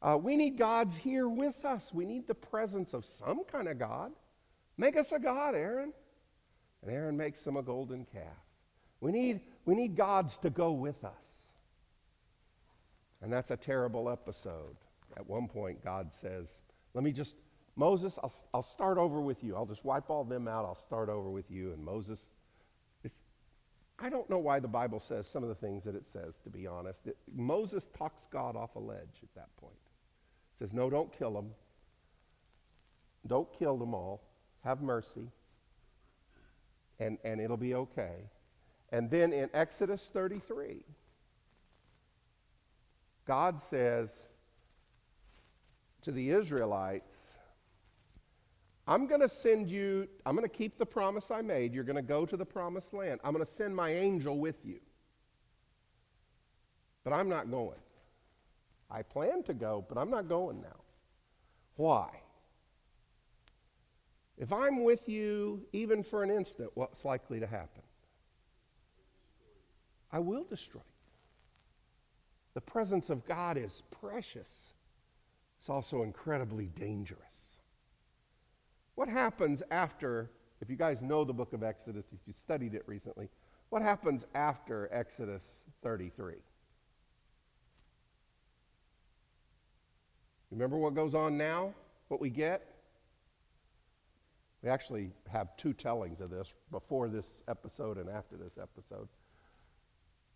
Uh, 0.03 0.19
we 0.21 0.37
need 0.37 0.59
God's 0.59 0.97
here 0.97 1.29
with 1.29 1.65
us. 1.65 1.93
We 1.93 2.05
need 2.05 2.27
the 2.27 2.35
presence 2.35 2.95
of 2.95 3.05
some 3.05 3.45
kind 3.45 3.69
of 3.69 3.79
God. 3.79 4.13
Make 4.77 4.97
us 4.97 5.13
a 5.13 5.19
God, 5.19 5.55
Aaron. 5.55 5.93
And 6.83 6.91
Aaron 6.91 7.17
makes 7.17 7.43
them 7.45 7.57
a 7.57 7.63
golden 7.63 8.05
calf. 8.13 8.48
We 9.01 9.13
need, 9.13 9.41
we 9.65 9.75
need 9.75 9.97
gods 9.97 10.39
to 10.39 10.51
go 10.51 10.73
with 10.73 11.05
us. 11.05 11.53
And 13.23 13.33
that's 13.33 13.51
a 13.51 13.57
terrible 13.57 14.09
episode. 14.09 14.77
At 15.17 15.29
one 15.29 15.49
point, 15.49 15.83
God 15.83 16.11
says, 16.21 16.61
Let 16.95 17.05
me 17.05 17.13
just 17.13 17.35
Moses, 17.79 18.19
I'll, 18.25 18.33
I'll 18.53 18.63
start 18.65 18.99
over 18.99 19.21
with 19.21 19.45
you. 19.45 19.55
I'll 19.55 19.65
just 19.65 19.85
wipe 19.85 20.11
all 20.11 20.25
them 20.25 20.49
out. 20.49 20.65
I'll 20.65 20.75
start 20.75 21.09
over 21.09 21.31
with 21.31 21.49
you. 21.49 21.73
And 21.73 21.85
Moses, 21.85 22.29
it's, 23.05 23.23
I 24.01 24.09
don't 24.09 24.29
know 24.29 24.39
why 24.39 24.59
the 24.59 24.67
Bible 24.67 24.99
says 24.99 25.29
some 25.29 25.45
of 25.45 25.49
the 25.49 25.55
things 25.55 25.85
that 25.85 25.95
it 25.95 26.05
says, 26.05 26.41
to 26.41 26.51
be 26.51 26.67
honest. 26.67 27.07
It, 27.07 27.17
Moses 27.33 27.89
talks 27.97 28.27
God 28.33 28.57
off 28.57 28.75
a 28.75 28.81
ledge 28.81 29.21
at 29.23 29.33
that 29.37 29.57
point. 29.59 29.79
says, 30.59 30.75
No, 30.75 30.91
don't 30.91 31.17
kill 31.17 31.33
them. 31.33 31.53
Don't 33.29 33.49
kill 33.57 33.77
them 33.77 33.95
all. 33.95 34.23
Have 34.65 34.83
mercy. 34.83 35.31
And, 36.99 37.17
and 37.23 37.41
it'll 37.41 37.57
be 37.57 37.75
okay. 37.75 38.25
And 38.91 39.11
then 39.11 39.33
in 39.33 39.51
Exodus 39.53 40.11
33, 40.13 40.83
God 43.27 43.61
says 43.61 44.25
to 46.03 46.13
the 46.13 46.31
Israelites, 46.31 47.15
I'm 48.87 49.07
going 49.07 49.21
to 49.21 49.29
send 49.29 49.71
you, 49.71 50.09
I'm 50.25 50.35
going 50.35 50.49
to 50.49 50.55
keep 50.55 50.79
the 50.79 50.87
promise 50.87 51.31
I 51.31 51.43
made. 51.43 51.75
You're 51.75 51.85
going 51.85 51.97
to 51.97 52.03
go 52.03 52.25
to 52.25 52.37
the 52.39 52.47
promised 52.47 52.95
land. 52.95 53.21
I'm 53.23 53.35
going 53.35 53.45
to 53.45 53.51
send 53.51 53.77
my 53.77 53.91
angel 53.91 54.39
with 54.39 54.65
you. 54.65 54.81
But 57.05 57.13
I'm 57.13 57.29
not 57.29 57.51
going. 57.51 57.79
I 58.91 59.03
plan 59.03 59.43
to 59.43 59.53
go, 59.53 59.85
but 59.87 59.99
I'm 59.99 60.11
not 60.11 60.29
going 60.29 60.63
now. 60.63 60.81
Why? 61.77 62.09
If 64.39 64.53
I'm 64.53 64.85
with 64.85 65.07
you, 65.09 65.67
even 65.73 66.03
for 66.03 66.23
an 66.23 66.31
instant, 66.31 66.71
what's 66.75 67.05
likely 67.05 67.41
to 67.41 67.47
happen? 67.47 67.83
I 70.11 70.19
will 70.19 70.45
destroy 70.45 70.81
you. 70.81 70.95
The 72.55 72.61
presence 72.61 73.11
of 73.11 73.27
God 73.27 73.57
is 73.57 73.83
precious. 74.01 74.73
It's 75.61 75.69
also 75.69 76.03
incredibly 76.03 76.67
dangerous. 76.67 77.21
What 78.95 79.09
happens 79.09 79.63
after, 79.71 80.31
if 80.61 80.69
you 80.69 80.77
guys 80.77 81.01
know 81.01 81.25
the 81.25 81.33
book 81.33 81.53
of 81.53 81.63
Exodus, 81.63 82.07
if 82.13 82.19
you 82.27 82.33
studied 82.33 82.75
it 82.75 82.83
recently, 82.87 83.29
what 83.69 83.83
happens 83.83 84.27
after 84.35 84.89
Exodus 84.91 85.65
33? 85.83 86.35
Remember 90.51 90.79
what 90.79 90.95
goes 90.95 91.15
on 91.15 91.37
now? 91.37 91.75
What 92.09 92.21
we 92.21 92.31
get? 92.31 92.75
We 94.63 94.71
actually 94.71 95.11
have 95.31 95.57
two 95.57 95.73
tellings 95.73 96.21
of 96.21 96.31
this 96.31 96.55
before 96.71 97.09
this 97.09 97.45
episode 97.47 97.99
and 97.99 98.09
after 98.09 98.37
this 98.37 98.59
episode. 98.61 99.09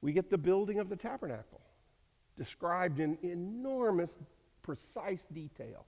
We 0.02 0.12
get 0.12 0.28
the 0.28 0.38
building 0.38 0.80
of 0.80 0.88
the 0.88 0.96
tabernacle, 0.96 1.60
described 2.36 3.00
in 3.00 3.16
enormous, 3.22 4.18
precise 4.62 5.26
detail. 5.32 5.86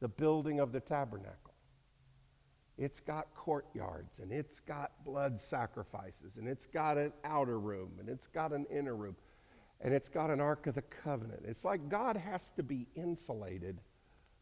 The 0.00 0.08
building 0.08 0.60
of 0.60 0.72
the 0.72 0.80
tabernacle. 0.80 1.54
It's 2.76 3.00
got 3.00 3.32
courtyards 3.34 4.18
and 4.18 4.32
it's 4.32 4.60
got 4.60 4.92
blood 5.04 5.40
sacrifices 5.40 6.36
and 6.36 6.48
it's 6.48 6.66
got 6.66 6.98
an 6.98 7.12
outer 7.24 7.60
room 7.60 7.92
and 8.00 8.08
it's 8.08 8.26
got 8.26 8.52
an 8.52 8.66
inner 8.70 8.96
room 8.96 9.16
and 9.80 9.94
it's 9.94 10.08
got 10.08 10.30
an 10.30 10.40
Ark 10.40 10.66
of 10.66 10.74
the 10.74 10.82
Covenant. 10.82 11.42
It's 11.46 11.64
like 11.64 11.88
God 11.88 12.16
has 12.16 12.50
to 12.52 12.62
be 12.62 12.88
insulated, 12.96 13.80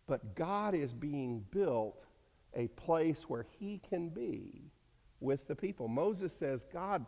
but 0.06 0.34
God 0.34 0.74
is 0.74 0.92
being 0.92 1.44
built 1.50 2.04
a 2.54 2.68
place 2.68 3.28
where 3.28 3.46
he 3.58 3.80
can 3.88 4.08
be 4.08 4.70
with 5.20 5.46
the 5.46 5.54
people. 5.54 5.88
Moses 5.88 6.32
says, 6.32 6.64
God, 6.72 7.04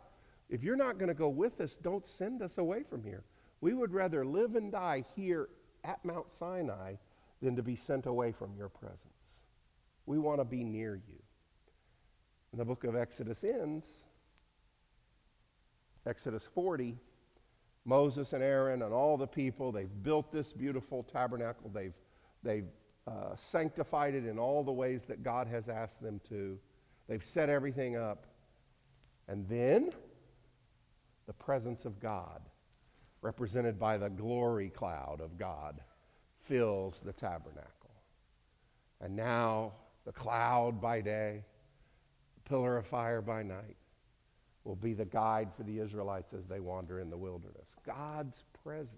if 0.49 0.63
you're 0.63 0.75
not 0.75 0.97
going 0.97 1.07
to 1.07 1.15
go 1.15 1.29
with 1.29 1.61
us, 1.61 1.75
don't 1.81 2.05
send 2.05 2.41
us 2.41 2.57
away 2.57 2.83
from 2.83 3.03
here. 3.03 3.23
We 3.61 3.73
would 3.73 3.93
rather 3.93 4.25
live 4.25 4.55
and 4.55 4.71
die 4.71 5.03
here 5.15 5.49
at 5.83 6.03
Mount 6.05 6.31
Sinai 6.31 6.95
than 7.41 7.55
to 7.55 7.63
be 7.63 7.75
sent 7.75 8.05
away 8.05 8.31
from 8.31 8.53
your 8.57 8.69
presence. 8.69 8.99
We 10.05 10.19
want 10.19 10.39
to 10.39 10.45
be 10.45 10.63
near 10.63 10.95
you. 10.95 11.21
And 12.51 12.61
the 12.61 12.65
book 12.65 12.83
of 12.83 12.95
Exodus 12.95 13.43
ends, 13.43 14.03
Exodus 16.05 16.43
40. 16.53 16.97
Moses 17.85 18.33
and 18.33 18.43
Aaron 18.43 18.81
and 18.81 18.91
all 18.91 19.15
the 19.15 19.27
people, 19.27 19.71
they've 19.71 20.03
built 20.03 20.31
this 20.31 20.51
beautiful 20.51 21.03
tabernacle. 21.03 21.69
They've, 21.71 21.93
they've 22.43 22.65
uh, 23.07 23.35
sanctified 23.35 24.15
it 24.15 24.25
in 24.25 24.39
all 24.39 24.63
the 24.63 24.71
ways 24.71 25.05
that 25.05 25.23
God 25.23 25.47
has 25.47 25.69
asked 25.69 26.01
them 26.01 26.19
to. 26.29 26.57
They've 27.07 27.23
set 27.23 27.47
everything 27.47 27.95
up. 27.95 28.25
And 29.27 29.47
then 29.47 29.91
the 31.27 31.33
presence 31.33 31.85
of 31.85 31.99
God, 31.99 32.41
represented 33.21 33.79
by 33.79 33.97
the 33.97 34.09
glory 34.09 34.69
cloud 34.69 35.21
of 35.21 35.37
God, 35.37 35.81
fills 36.47 36.99
the 37.03 37.13
tabernacle. 37.13 37.91
And 39.01 39.15
now 39.15 39.73
the 40.05 40.11
cloud 40.11 40.79
by 40.79 41.01
day, 41.01 41.43
the 42.35 42.49
pillar 42.49 42.77
of 42.77 42.85
fire 42.85 43.21
by 43.21 43.43
night, 43.43 43.77
will 44.63 44.75
be 44.75 44.93
the 44.93 45.05
guide 45.05 45.49
for 45.55 45.63
the 45.63 45.79
Israelites 45.79 46.33
as 46.33 46.47
they 46.47 46.59
wander 46.59 46.99
in 46.99 47.09
the 47.09 47.17
wilderness. 47.17 47.75
God's 47.85 48.43
presence, 48.63 48.95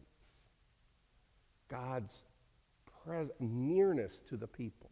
God's 1.68 2.24
pres- 3.06 3.32
nearness 3.40 4.22
to 4.30 4.38
the 4.38 4.48
people. 4.48 4.90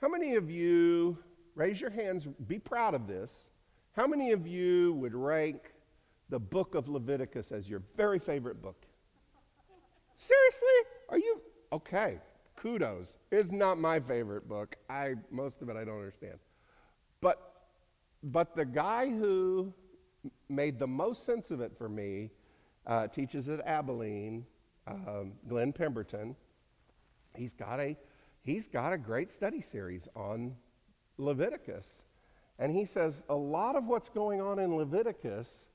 How 0.00 0.08
many 0.08 0.36
of 0.36 0.50
you, 0.50 1.18
raise 1.54 1.80
your 1.80 1.90
hands, 1.90 2.26
be 2.46 2.58
proud 2.58 2.94
of 2.94 3.06
this. 3.06 3.32
How 3.92 4.06
many 4.06 4.30
of 4.30 4.46
you 4.46 4.94
would 4.94 5.14
rank 5.14 5.72
the 6.28 6.38
book 6.38 6.74
of 6.76 6.88
Leviticus 6.88 7.50
as 7.50 7.68
your 7.68 7.82
very 7.96 8.20
favorite 8.20 8.62
book? 8.62 8.86
Seriously? 10.16 10.90
Are 11.08 11.18
you 11.18 11.40
okay? 11.72 12.18
Kudos. 12.56 13.18
It's 13.32 13.50
not 13.50 13.78
my 13.78 13.98
favorite 13.98 14.48
book. 14.48 14.76
I 14.88 15.14
most 15.30 15.60
of 15.60 15.68
it 15.70 15.76
I 15.76 15.84
don't 15.84 15.98
understand. 15.98 16.38
But 17.20 17.64
but 18.22 18.54
the 18.54 18.64
guy 18.64 19.08
who 19.08 19.72
made 20.48 20.78
the 20.78 20.86
most 20.86 21.24
sense 21.24 21.50
of 21.50 21.60
it 21.60 21.72
for 21.76 21.88
me 21.88 22.30
uh, 22.86 23.08
teaches 23.08 23.48
at 23.48 23.60
Abilene, 23.66 24.44
um, 24.86 25.32
Glenn 25.48 25.72
Pemberton. 25.72 26.36
He's 27.34 27.54
got 27.54 27.80
a 27.80 27.96
he's 28.42 28.68
got 28.68 28.92
a 28.92 28.98
great 28.98 29.32
study 29.32 29.60
series 29.60 30.06
on 30.14 30.54
Leviticus. 31.18 32.04
And 32.60 32.70
he 32.70 32.84
says 32.84 33.24
a 33.30 33.34
lot 33.34 33.74
of 33.74 33.86
what's 33.86 34.10
going 34.10 34.40
on 34.40 34.58
in 34.58 34.76
Leviticus 34.76 35.66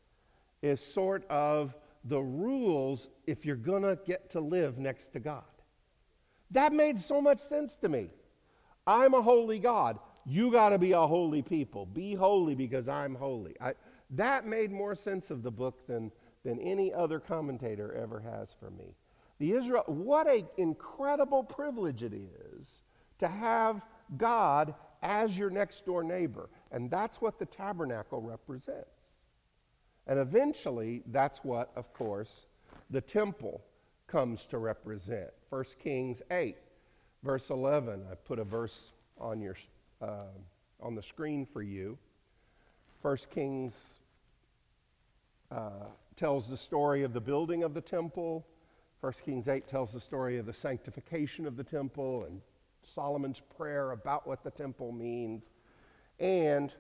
is 0.62 0.80
sort 0.80 1.30
of 1.30 1.76
the 2.06 2.22
rules 2.22 3.10
if 3.26 3.44
you're 3.44 3.56
going 3.56 3.82
to 3.82 3.98
get 4.06 4.30
to 4.30 4.40
live 4.40 4.78
next 4.78 5.12
to 5.14 5.20
God. 5.20 5.44
That 6.52 6.72
made 6.72 7.00
so 7.00 7.20
much 7.20 7.40
sense 7.40 7.76
to 7.78 7.90
me. 7.90 8.12
I'm 8.86 9.16
a 9.16 9.22
holy 9.22 9.58
God. 9.58 9.98
You 10.28 10.52
got 10.52 10.70
to 10.70 10.78
be 10.78 10.92
a 10.92 11.02
holy 11.02 11.42
people. 11.42 11.88
Be 11.88 12.14
holy 12.14 12.54
because 12.54 12.88
I'm 12.88 13.16
holy. 13.16 13.56
I, 13.60 13.74
that 14.12 14.46
made 14.46 14.72
more 14.72 14.94
sense 14.94 15.32
of 15.32 15.42
the 15.42 15.52
book 15.52 15.88
than, 15.88 16.12
than 16.44 16.60
any 16.60 16.94
other 16.94 17.20
commentator 17.20 17.94
ever 17.94 18.20
has 18.20 18.56
for 18.60 18.70
me. 18.70 18.96
The 19.40 19.54
Israel, 19.54 19.84
what 19.88 20.28
an 20.28 20.46
incredible 20.58 21.44
privilege 21.44 22.04
it 22.04 22.14
is 22.14 22.84
to 23.18 23.28
have 23.28 23.82
God 24.18 24.76
as 25.02 25.38
your 25.38 25.50
next 25.50 25.86
door 25.86 26.04
neighbor. 26.04 26.50
And 26.76 26.92
that's 26.92 27.22
what 27.22 27.40
the 27.40 27.46
tabernacle 27.46 28.22
represents. 28.22 28.90
And 30.08 30.20
eventually, 30.20 31.04
that's 31.08 31.40
what, 31.40 31.72
of 31.78 31.94
course, 31.94 32.48
the 32.90 33.00
temple 33.00 33.62
comes 34.08 34.46
to 34.48 34.58
represent. 34.58 35.30
1 35.52 35.64
Kings 35.82 36.22
8, 36.30 36.58
verse 37.24 37.50
11. 37.50 38.04
I 38.12 38.16
put 38.16 38.40
a 38.40 38.44
verse 38.44 38.92
on, 39.18 39.40
your, 39.40 39.56
uh, 40.02 40.26
on 40.82 40.96
the 40.96 41.02
screen 41.02 41.46
for 41.46 41.62
you. 41.62 41.98
1 43.04 43.18
Kings 43.34 44.02
uh, 45.52 45.86
tells 46.18 46.50
the 46.50 46.58
story 46.58 47.04
of 47.04 47.14
the 47.14 47.22
building 47.22 47.64
of 47.64 47.74
the 47.74 47.80
temple. 47.80 48.46
1 49.00 49.14
Kings 49.24 49.48
8 49.48 49.66
tells 49.66 49.94
the 49.94 50.02
story 50.02 50.40
of 50.40 50.46
the 50.46 50.54
sanctification 50.54 51.48
of 51.48 51.56
the 51.56 51.64
temple 51.64 52.26
and 52.26 52.42
Solomon's 52.84 53.42
prayer 53.56 53.92
about 53.92 54.28
what 54.28 54.44
the 54.44 54.52
temple 54.52 54.92
means. 54.92 55.50
And 56.20 56.72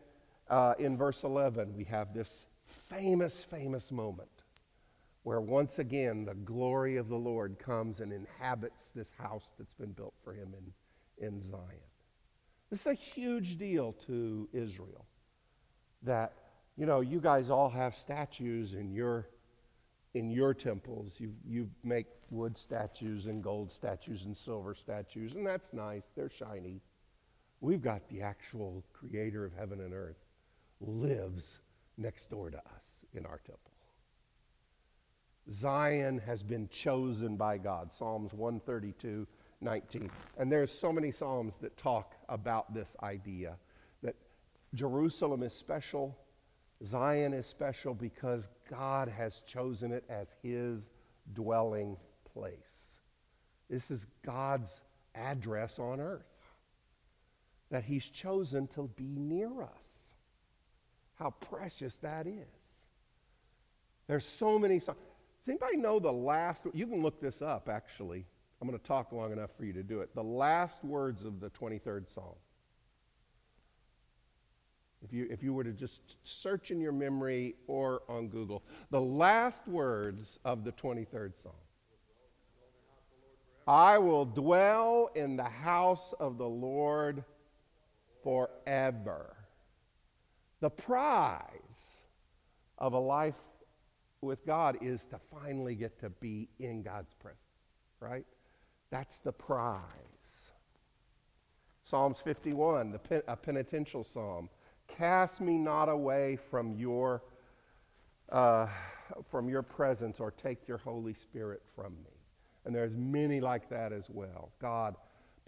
uh, 0.50 0.74
in 0.80 0.98
verse 0.98 1.24
11, 1.24 1.76
we 1.76 1.84
have 1.86 2.14
this 2.14 2.30
famous, 2.66 3.40
famous 3.40 3.92
moment 3.92 4.30
where 5.24 5.42
once 5.42 5.80
again 5.80 6.24
the 6.24 6.36
glory 6.36 6.98
of 6.98 7.10
the 7.10 7.16
Lord 7.16 7.58
comes 7.58 8.00
and 8.00 8.14
inhabits 8.14 8.92
this 8.96 9.12
house 9.18 9.54
that's 9.58 9.74
been 9.74 9.92
built 9.92 10.14
for 10.24 10.34
him 10.34 10.54
in, 11.20 11.28
in 11.28 11.42
Zion. 11.50 11.64
This 12.70 12.82
is 12.82 12.88
a 12.88 12.94
huge 12.94 13.58
deal 13.58 13.94
to 14.06 14.48
Israel 14.54 15.06
that, 16.04 16.34
you 16.78 16.86
know, 16.86 17.02
you 17.02 17.20
guys 17.20 17.50
all 17.50 17.70
have 17.70 17.96
statues 17.96 18.74
in 18.74 18.94
your 18.94 19.28
in 20.14 20.30
your 20.32 20.54
temples. 20.54 21.14
You, 21.18 21.34
you 21.46 21.70
make 21.84 22.08
wood 22.30 22.58
statues 22.58 23.26
and 23.26 23.44
gold 23.44 23.72
statues 23.72 24.26
and 24.26 24.36
silver 24.36 24.74
statues, 24.74 25.36
and 25.36 25.46
that's 25.46 25.74
nice. 25.74 26.04
They're 26.16 26.30
shiny. 26.30 26.82
We've 27.66 27.82
got 27.82 28.08
the 28.10 28.22
actual 28.22 28.84
creator 28.94 29.44
of 29.44 29.52
heaven 29.58 29.80
and 29.80 29.92
earth 29.92 30.24
lives 30.80 31.62
next 31.98 32.30
door 32.30 32.52
to 32.52 32.60
us 32.60 32.84
in 33.16 33.26
our 33.26 33.40
temple. 33.40 33.72
Zion 35.52 36.22
has 36.28 36.44
been 36.44 36.70
chosen 36.70 37.38
by 37.38 37.58
God. 37.58 37.92
Psalms 37.92 38.34
132, 38.34 39.26
19. 39.62 40.12
And 40.38 40.52
there's 40.52 40.72
so 40.72 40.92
many 40.92 41.10
Psalms 41.10 41.58
that 41.58 41.76
talk 41.76 42.14
about 42.30 42.72
this 42.72 42.96
idea 43.02 43.56
that 44.04 44.16
Jerusalem 44.76 45.42
is 45.42 45.52
special, 45.54 46.16
Zion 46.86 47.34
is 47.34 47.48
special 47.48 47.96
because 47.96 48.48
God 48.70 49.08
has 49.08 49.42
chosen 49.48 49.92
it 49.92 50.04
as 50.08 50.36
his 50.44 50.92
dwelling 51.34 51.98
place. 52.32 52.98
This 53.72 53.90
is 53.90 54.06
God's 54.24 54.70
address 55.16 55.80
on 55.80 56.00
earth 56.00 56.35
that 57.72 57.84
he's 57.84 58.06
chosen 58.06 58.68
to 58.68 58.90
be 58.96 59.16
near 59.18 59.62
us. 59.62 60.14
How 61.16 61.32
precious 61.32 61.96
that 61.98 62.28
is. 62.28 62.46
There's 64.08 64.26
so 64.26 64.60
many 64.60 64.80
songs. 64.80 64.98
Does 65.44 65.50
anybody 65.50 65.78
know 65.78 66.00
the 66.00 66.12
last? 66.12 66.62
You 66.74 66.88
can 66.88 67.02
look 67.02 67.20
this 67.22 67.42
up, 67.42 67.70
actually. 67.70 68.26
I'm 68.62 68.68
going 68.68 68.80
to 68.80 68.86
talk 68.86 69.12
long 69.12 69.32
enough 69.32 69.52
for 69.58 69.66
you 69.66 69.74
to 69.74 69.84
do 69.84 70.00
it. 70.02 70.14
The 70.16 70.24
last 70.24 70.84
words 70.84 71.24
of 71.24 71.40
the 71.40 71.50
23rd 71.50 72.14
Psalm. 72.14 72.36
If 75.04 75.14
you, 75.14 75.28
if 75.30 75.44
you 75.44 75.54
were 75.54 75.64
to 75.64 75.72
just 75.72 76.02
search 76.24 76.72
in 76.72 76.80
your 76.80 76.92
memory 76.92 77.56
or 77.68 78.02
on 78.10 78.28
Google, 78.28 78.64
the 78.90 79.02
last 79.02 79.68
words 79.68 80.40
of 80.44 80.64
the 80.64 80.72
23rd 80.72 81.34
Psalm. 81.42 81.54
I 83.68 83.98
will 83.98 84.26
dwell 84.26 85.12
in 85.16 85.38
the 85.38 85.44
house 85.44 86.14
of 86.20 86.38
the 86.38 86.48
Lord 86.48 87.24
forever. 88.26 89.36
The 90.60 90.70
prize 90.70 91.92
of 92.80 92.94
a 92.94 93.00
life 93.00 93.36
with 94.22 94.44
God 94.48 94.80
is 94.82 95.06
to 95.12 95.20
finally 95.32 95.76
get 95.76 96.00
to 96.00 96.10
be 96.10 96.50
in 96.58 96.82
God's 96.82 97.14
presence, 97.14 97.40
right? 98.00 98.26
That's 98.90 99.20
the 99.20 99.32
prize. 99.32 99.84
Psalms 101.84 102.18
51, 102.24 102.94
the 102.94 102.98
pen, 102.98 103.22
a 103.28 103.36
penitential 103.36 104.04
psalm. 104.04 104.50
Cast 104.88 105.40
me 105.40 105.60
not 105.60 105.88
away 105.88 106.40
from 106.50 106.74
your, 106.74 107.22
uh, 108.32 108.68
from 109.30 109.48
your 109.50 109.62
presence 109.62 110.20
or 110.20 110.32
take 110.32 110.68
your 110.68 110.80
Holy 110.80 111.14
Spirit 111.14 111.62
from 111.76 111.94
me. 112.04 112.18
And 112.66 112.74
there's 112.74 112.98
many 112.98 113.40
like 113.40 113.70
that 113.70 113.94
as 113.94 114.10
well. 114.10 114.52
God, 114.60 114.96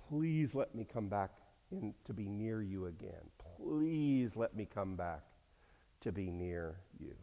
please 0.09 0.53
let 0.53 0.75
me 0.75 0.85
come 0.85 1.07
back 1.07 1.31
in, 1.71 1.93
to 2.05 2.13
be 2.13 2.27
near 2.27 2.61
you 2.61 2.87
again. 2.87 3.31
Please 3.57 4.35
let 4.35 4.55
me 4.55 4.67
come 4.71 4.95
back 4.95 5.23
to 6.01 6.11
be 6.11 6.29
near 6.29 6.75
you. 6.99 7.15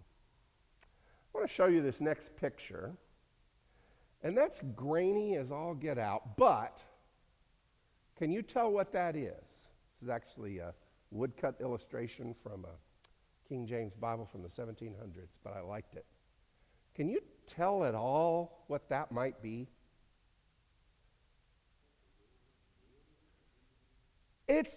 I 1.34 1.38
want 1.38 1.48
to 1.48 1.54
show 1.54 1.66
you 1.66 1.82
this 1.82 2.00
next 2.00 2.36
picture. 2.36 2.92
And 4.22 4.36
that's 4.36 4.60
grainy 4.74 5.36
as 5.36 5.50
all 5.50 5.74
get 5.74 5.98
out, 5.98 6.36
but 6.36 6.80
can 8.16 8.30
you 8.30 8.42
tell 8.42 8.70
what 8.70 8.92
that 8.92 9.16
is? 9.16 9.34
This 9.34 10.02
is 10.02 10.08
actually 10.08 10.58
a 10.58 10.72
woodcut 11.10 11.56
illustration 11.60 12.34
from 12.42 12.64
a 12.64 13.48
King 13.48 13.66
James 13.66 13.94
Bible 13.94 14.24
from 14.24 14.42
the 14.42 14.48
1700s, 14.48 15.38
but 15.42 15.54
I 15.54 15.60
liked 15.60 15.94
it. 15.96 16.06
Can 16.94 17.08
you 17.08 17.20
tell 17.46 17.84
at 17.84 17.94
all 17.94 18.64
what 18.68 18.88
that 18.88 19.12
might 19.12 19.42
be? 19.42 19.68
It's 24.46 24.76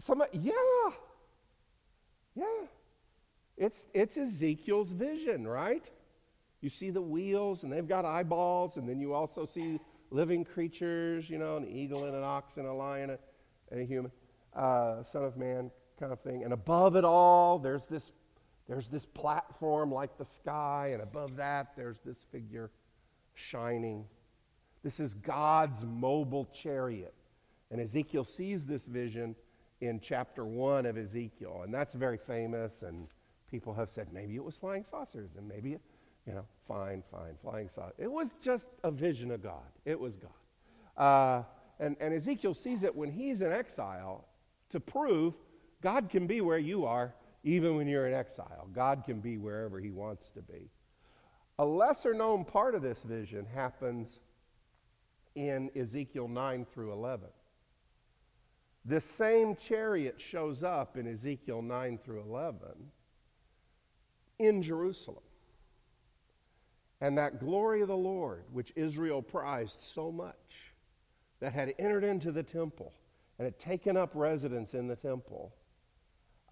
some, 0.00 0.22
yeah, 0.32 0.52
yeah. 2.34 2.44
It's, 3.56 3.86
it's 3.94 4.16
Ezekiel's 4.16 4.90
vision, 4.90 5.46
right? 5.46 5.88
You 6.60 6.70
see 6.70 6.90
the 6.90 7.02
wheels, 7.02 7.62
and 7.62 7.72
they've 7.72 7.86
got 7.86 8.04
eyeballs, 8.04 8.76
and 8.76 8.88
then 8.88 8.98
you 8.98 9.12
also 9.12 9.44
see 9.44 9.78
living 10.10 10.44
creatures, 10.44 11.28
you 11.28 11.38
know, 11.38 11.56
an 11.56 11.68
eagle 11.68 12.04
and 12.04 12.14
an 12.14 12.24
ox 12.24 12.56
and 12.56 12.66
a 12.66 12.72
lion 12.72 13.16
and 13.70 13.80
a 13.80 13.84
human, 13.84 14.10
uh, 14.54 15.02
son 15.02 15.24
of 15.24 15.36
man 15.36 15.70
kind 16.00 16.12
of 16.12 16.20
thing. 16.20 16.42
And 16.42 16.52
above 16.52 16.96
it 16.96 17.04
all, 17.04 17.58
there's 17.58 17.86
this, 17.86 18.10
there's 18.68 18.88
this 18.88 19.06
platform 19.06 19.92
like 19.92 20.16
the 20.18 20.24
sky, 20.24 20.90
and 20.92 21.02
above 21.02 21.36
that, 21.36 21.72
there's 21.76 21.98
this 22.04 22.18
figure 22.32 22.70
shining. 23.34 24.06
This 24.82 25.00
is 25.00 25.14
God's 25.14 25.84
mobile 25.84 26.48
chariot. 26.52 27.14
And 27.70 27.80
Ezekiel 27.80 28.24
sees 28.24 28.66
this 28.66 28.86
vision 28.86 29.34
in 29.80 30.00
chapter 30.00 30.44
1 30.44 30.86
of 30.86 30.96
Ezekiel, 30.96 31.62
and 31.64 31.74
that's 31.74 31.92
very 31.94 32.16
famous, 32.16 32.82
and 32.82 33.08
people 33.50 33.74
have 33.74 33.90
said 33.90 34.12
maybe 34.12 34.36
it 34.36 34.44
was 34.44 34.56
flying 34.56 34.84
saucers, 34.84 35.30
and 35.36 35.46
maybe 35.46 35.74
it, 35.74 35.80
you 36.26 36.32
know, 36.32 36.44
fine, 36.66 37.02
fine, 37.10 37.34
flying 37.42 37.68
saucers. 37.68 37.94
It 37.98 38.10
was 38.10 38.32
just 38.40 38.70
a 38.82 38.90
vision 38.90 39.30
of 39.30 39.42
God. 39.42 39.70
It 39.84 39.98
was 39.98 40.16
God. 40.16 41.02
Uh, 41.02 41.42
and, 41.80 41.96
and 42.00 42.14
Ezekiel 42.14 42.54
sees 42.54 42.82
it 42.82 42.94
when 42.94 43.10
he's 43.10 43.40
in 43.40 43.52
exile 43.52 44.26
to 44.70 44.80
prove 44.80 45.34
God 45.80 46.08
can 46.08 46.26
be 46.26 46.40
where 46.40 46.58
you 46.58 46.86
are 46.86 47.14
even 47.42 47.76
when 47.76 47.86
you're 47.86 48.06
in 48.06 48.14
exile. 48.14 48.68
God 48.72 49.02
can 49.04 49.20
be 49.20 49.36
wherever 49.36 49.78
he 49.78 49.90
wants 49.90 50.30
to 50.30 50.40
be. 50.40 50.70
A 51.58 51.64
lesser 51.64 52.14
known 52.14 52.44
part 52.44 52.74
of 52.74 52.82
this 52.82 53.02
vision 53.02 53.44
happens 53.44 54.18
in 55.34 55.70
Ezekiel 55.76 56.26
9 56.26 56.64
through 56.72 56.92
11. 56.92 57.28
This 58.84 59.04
same 59.04 59.56
chariot 59.56 60.16
shows 60.20 60.62
up 60.62 60.96
in 60.96 61.06
Ezekiel 61.06 61.62
9 61.62 61.98
through 62.04 62.20
11 62.20 62.58
in 64.38 64.62
Jerusalem. 64.62 65.22
And 67.00 67.16
that 67.18 67.40
glory 67.40 67.80
of 67.80 67.88
the 67.88 67.96
Lord, 67.96 68.44
which 68.52 68.72
Israel 68.76 69.22
prized 69.22 69.78
so 69.80 70.12
much, 70.12 70.34
that 71.40 71.52
had 71.52 71.74
entered 71.78 72.04
into 72.04 72.30
the 72.30 72.42
temple 72.42 72.92
and 73.38 73.46
had 73.46 73.58
taken 73.58 73.96
up 73.96 74.10
residence 74.14 74.74
in 74.74 74.86
the 74.86 74.96
temple 74.96 75.54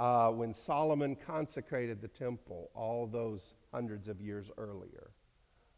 uh, 0.00 0.30
when 0.30 0.54
Solomon 0.54 1.16
consecrated 1.16 2.00
the 2.00 2.08
temple 2.08 2.70
all 2.74 3.06
those 3.06 3.54
hundreds 3.72 4.08
of 4.08 4.20
years 4.20 4.50
earlier. 4.58 5.10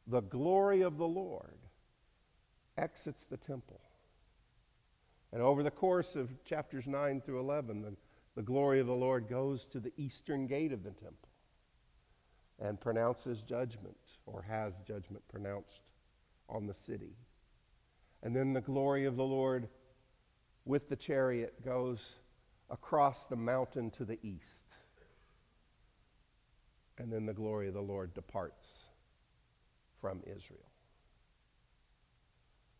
The 0.07 0.23
glory 0.23 0.83
of 0.83 0.99
the 0.99 1.07
Lord 1.07 1.59
exits 2.79 3.25
the 3.25 3.37
temple. 3.37 3.81
And 5.35 5.43
over 5.43 5.65
the 5.65 5.71
course 5.71 6.15
of 6.15 6.31
chapters 6.45 6.87
9 6.87 7.21
through 7.21 7.41
11, 7.41 7.83
the, 7.83 7.97
the 8.37 8.43
glory 8.43 8.79
of 8.79 8.87
the 8.87 8.95
Lord 8.95 9.29
goes 9.29 9.67
to 9.67 9.81
the 9.81 9.93
eastern 9.97 10.47
gate 10.47 10.71
of 10.71 10.85
the 10.85 10.93
temple 10.93 11.29
and 12.61 12.81
pronounces 12.81 13.43
judgment 13.43 13.97
or 14.27 14.43
has 14.43 14.79
judgment 14.87 15.27
pronounced 15.27 15.81
on 16.49 16.69
the 16.69 16.75
city. 16.75 17.17
And 18.23 18.35
then 18.35 18.53
the 18.53 18.61
glory 18.61 19.07
of 19.07 19.17
the 19.17 19.25
Lord 19.25 19.69
with 20.65 20.89
the 20.89 20.95
chariot 20.95 21.65
goes 21.65 22.13
across 22.71 23.27
the 23.27 23.35
mountain 23.35 23.91
to 23.91 24.05
the 24.05 24.21
east. 24.23 24.69
And 26.97 27.13
then 27.13 27.27
the 27.27 27.35
glory 27.35 27.67
of 27.67 27.75
the 27.75 27.83
Lord 27.83 28.15
departs 28.15 28.85
from 30.01 30.23
Israel. 30.25 30.74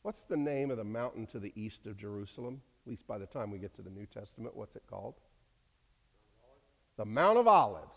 What's 0.05 0.25
the 0.25 0.37
name 0.37 0.71
of 0.71 0.77
the 0.77 0.85
mountain 0.85 1.27
to 1.29 1.39
the 1.39 1.51
east 1.57 1.87
of 1.87 1.97
Jerusalem? 1.97 2.61
At 2.85 2.91
least 2.91 3.07
by 3.07 3.17
the 3.17 3.25
time 3.25 3.51
we 3.51 3.57
get 3.57 3.75
to 3.77 3.81
the 3.81 3.89
New 3.89 4.05
Testament, 4.05 4.55
what's 4.55 4.77
it 4.77 4.83
called? 4.87 5.15
The 6.99 7.07
Mount 7.07 7.39
of 7.39 7.49
Olives, 7.49 7.97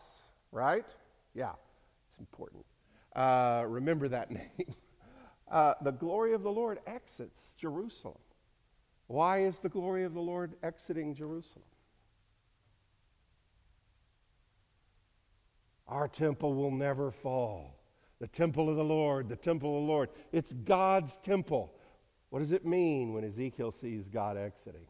right? 0.53 0.85
Yeah, 1.33 1.51
it's 2.09 2.17
important. 2.17 2.63
Uh, 3.13 3.65
remember 3.67 4.07
that 4.07 4.31
name. 4.31 4.73
Uh, 5.51 5.73
the 5.81 5.91
glory 5.91 6.31
of 6.33 6.43
the 6.43 6.49
Lord 6.49 6.79
exits 6.87 7.53
Jerusalem. 7.59 8.19
Why 9.07 9.39
is 9.39 9.59
the 9.59 9.67
glory 9.67 10.05
of 10.05 10.13
the 10.13 10.21
Lord 10.21 10.53
exiting 10.63 11.13
Jerusalem? 11.13 11.65
Our 15.89 16.07
temple 16.07 16.53
will 16.53 16.71
never 16.71 17.11
fall. 17.11 17.81
The 18.21 18.27
temple 18.27 18.69
of 18.69 18.77
the 18.77 18.83
Lord, 18.85 19.27
the 19.27 19.35
temple 19.35 19.75
of 19.75 19.83
the 19.83 19.91
Lord. 19.91 20.09
It's 20.31 20.53
God's 20.53 21.17
temple. 21.17 21.73
What 22.29 22.39
does 22.39 22.51
it 22.51 22.65
mean 22.65 23.13
when 23.13 23.23
Ezekiel 23.23 23.71
sees 23.71 24.07
God 24.07 24.37
exiting? 24.37 24.87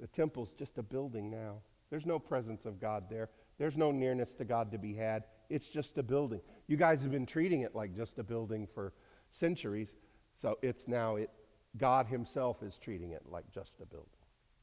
The 0.00 0.06
temple's 0.06 0.50
just 0.58 0.78
a 0.78 0.82
building 0.82 1.30
now. 1.30 1.56
There's 1.90 2.06
no 2.06 2.18
presence 2.18 2.64
of 2.64 2.80
God 2.80 3.04
there. 3.08 3.28
There's 3.58 3.76
no 3.76 3.90
nearness 3.90 4.34
to 4.34 4.44
God 4.44 4.72
to 4.72 4.78
be 4.78 4.94
had. 4.94 5.24
It's 5.48 5.68
just 5.68 5.96
a 5.98 6.02
building. 6.02 6.40
You 6.66 6.76
guys 6.76 7.02
have 7.02 7.10
been 7.10 7.26
treating 7.26 7.62
it 7.62 7.74
like 7.74 7.94
just 7.94 8.18
a 8.18 8.22
building 8.22 8.66
for 8.74 8.92
centuries, 9.30 9.94
so 10.34 10.58
it's 10.62 10.88
now 10.88 11.16
it 11.16 11.30
God 11.78 12.06
himself 12.06 12.62
is 12.62 12.78
treating 12.78 13.12
it 13.12 13.22
like 13.30 13.50
just 13.52 13.74
a 13.80 13.86
building. 13.86 14.08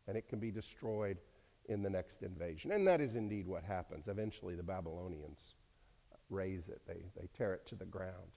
And 0.08 0.17
it 0.17 0.28
can 0.28 0.39
be 0.39 0.52
destroyed 0.52 1.17
in 1.69 1.82
the 1.82 1.89
next 1.89 2.24
invasion. 2.24 2.72
And 2.72 2.86
that 2.88 3.02
is 3.02 3.15
indeed 3.15 3.48
what 3.48 3.63
happens. 3.63 4.08
Eventually 4.08 4.56
the 4.56 4.63
Babylonians 4.63 5.56
raze 6.30 6.67
it. 6.67 6.82
They, 6.88 7.06
they 7.19 7.28
tear 7.38 7.54
it 7.54 7.65
to 7.67 7.76
the 7.76 7.86
ground. 7.86 8.32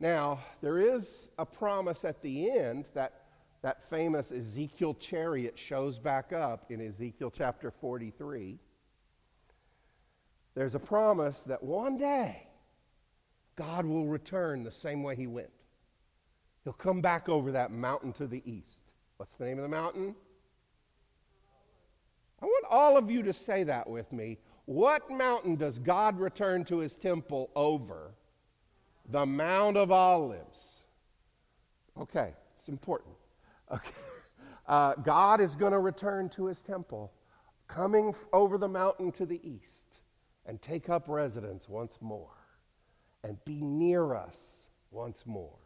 Now, 0.00 0.40
there 0.60 0.78
is 0.78 1.28
a 1.38 1.46
promise 1.46 2.04
at 2.04 2.20
the 2.22 2.50
end 2.50 2.86
that 2.94 3.24
that 3.64 3.82
famous 3.82 4.30
Ezekiel 4.30 4.92
chariot 4.92 5.58
shows 5.58 5.98
back 5.98 6.34
up 6.34 6.70
in 6.70 6.86
Ezekiel 6.86 7.32
chapter 7.34 7.70
43. 7.70 8.58
There's 10.54 10.74
a 10.74 10.78
promise 10.78 11.44
that 11.44 11.62
one 11.62 11.96
day 11.96 12.46
God 13.56 13.86
will 13.86 14.06
return 14.06 14.64
the 14.64 14.70
same 14.70 15.02
way 15.02 15.16
he 15.16 15.26
went. 15.26 15.48
He'll 16.64 16.74
come 16.74 17.00
back 17.00 17.30
over 17.30 17.52
that 17.52 17.70
mountain 17.70 18.12
to 18.14 18.26
the 18.26 18.42
east. 18.44 18.82
What's 19.16 19.34
the 19.36 19.46
name 19.46 19.56
of 19.56 19.62
the 19.62 19.68
mountain? 19.74 20.14
I 22.42 22.44
want 22.44 22.66
all 22.68 22.98
of 22.98 23.10
you 23.10 23.22
to 23.22 23.32
say 23.32 23.64
that 23.64 23.88
with 23.88 24.12
me. 24.12 24.36
What 24.66 25.10
mountain 25.10 25.56
does 25.56 25.78
God 25.78 26.18
return 26.20 26.66
to 26.66 26.80
his 26.80 26.96
temple 26.96 27.50
over? 27.56 28.12
The 29.10 29.26
Mount 29.26 29.76
of 29.76 29.90
Olives. 29.90 30.82
Okay, 31.98 32.32
it's 32.58 32.68
important. 32.68 33.14
Okay. 33.70 33.90
Uh, 34.66 34.94
God 34.94 35.42
is 35.42 35.54
going 35.54 35.72
to 35.72 35.78
return 35.78 36.30
to 36.30 36.46
his 36.46 36.62
temple, 36.62 37.12
coming 37.68 38.14
over 38.32 38.56
the 38.56 38.66
mountain 38.66 39.12
to 39.12 39.26
the 39.26 39.38
east, 39.46 39.98
and 40.46 40.62
take 40.62 40.88
up 40.88 41.06
residence 41.06 41.68
once 41.68 41.98
more, 42.00 42.32
and 43.24 43.36
be 43.44 43.60
near 43.60 44.14
us 44.14 44.70
once 44.90 45.26
more. 45.26 45.58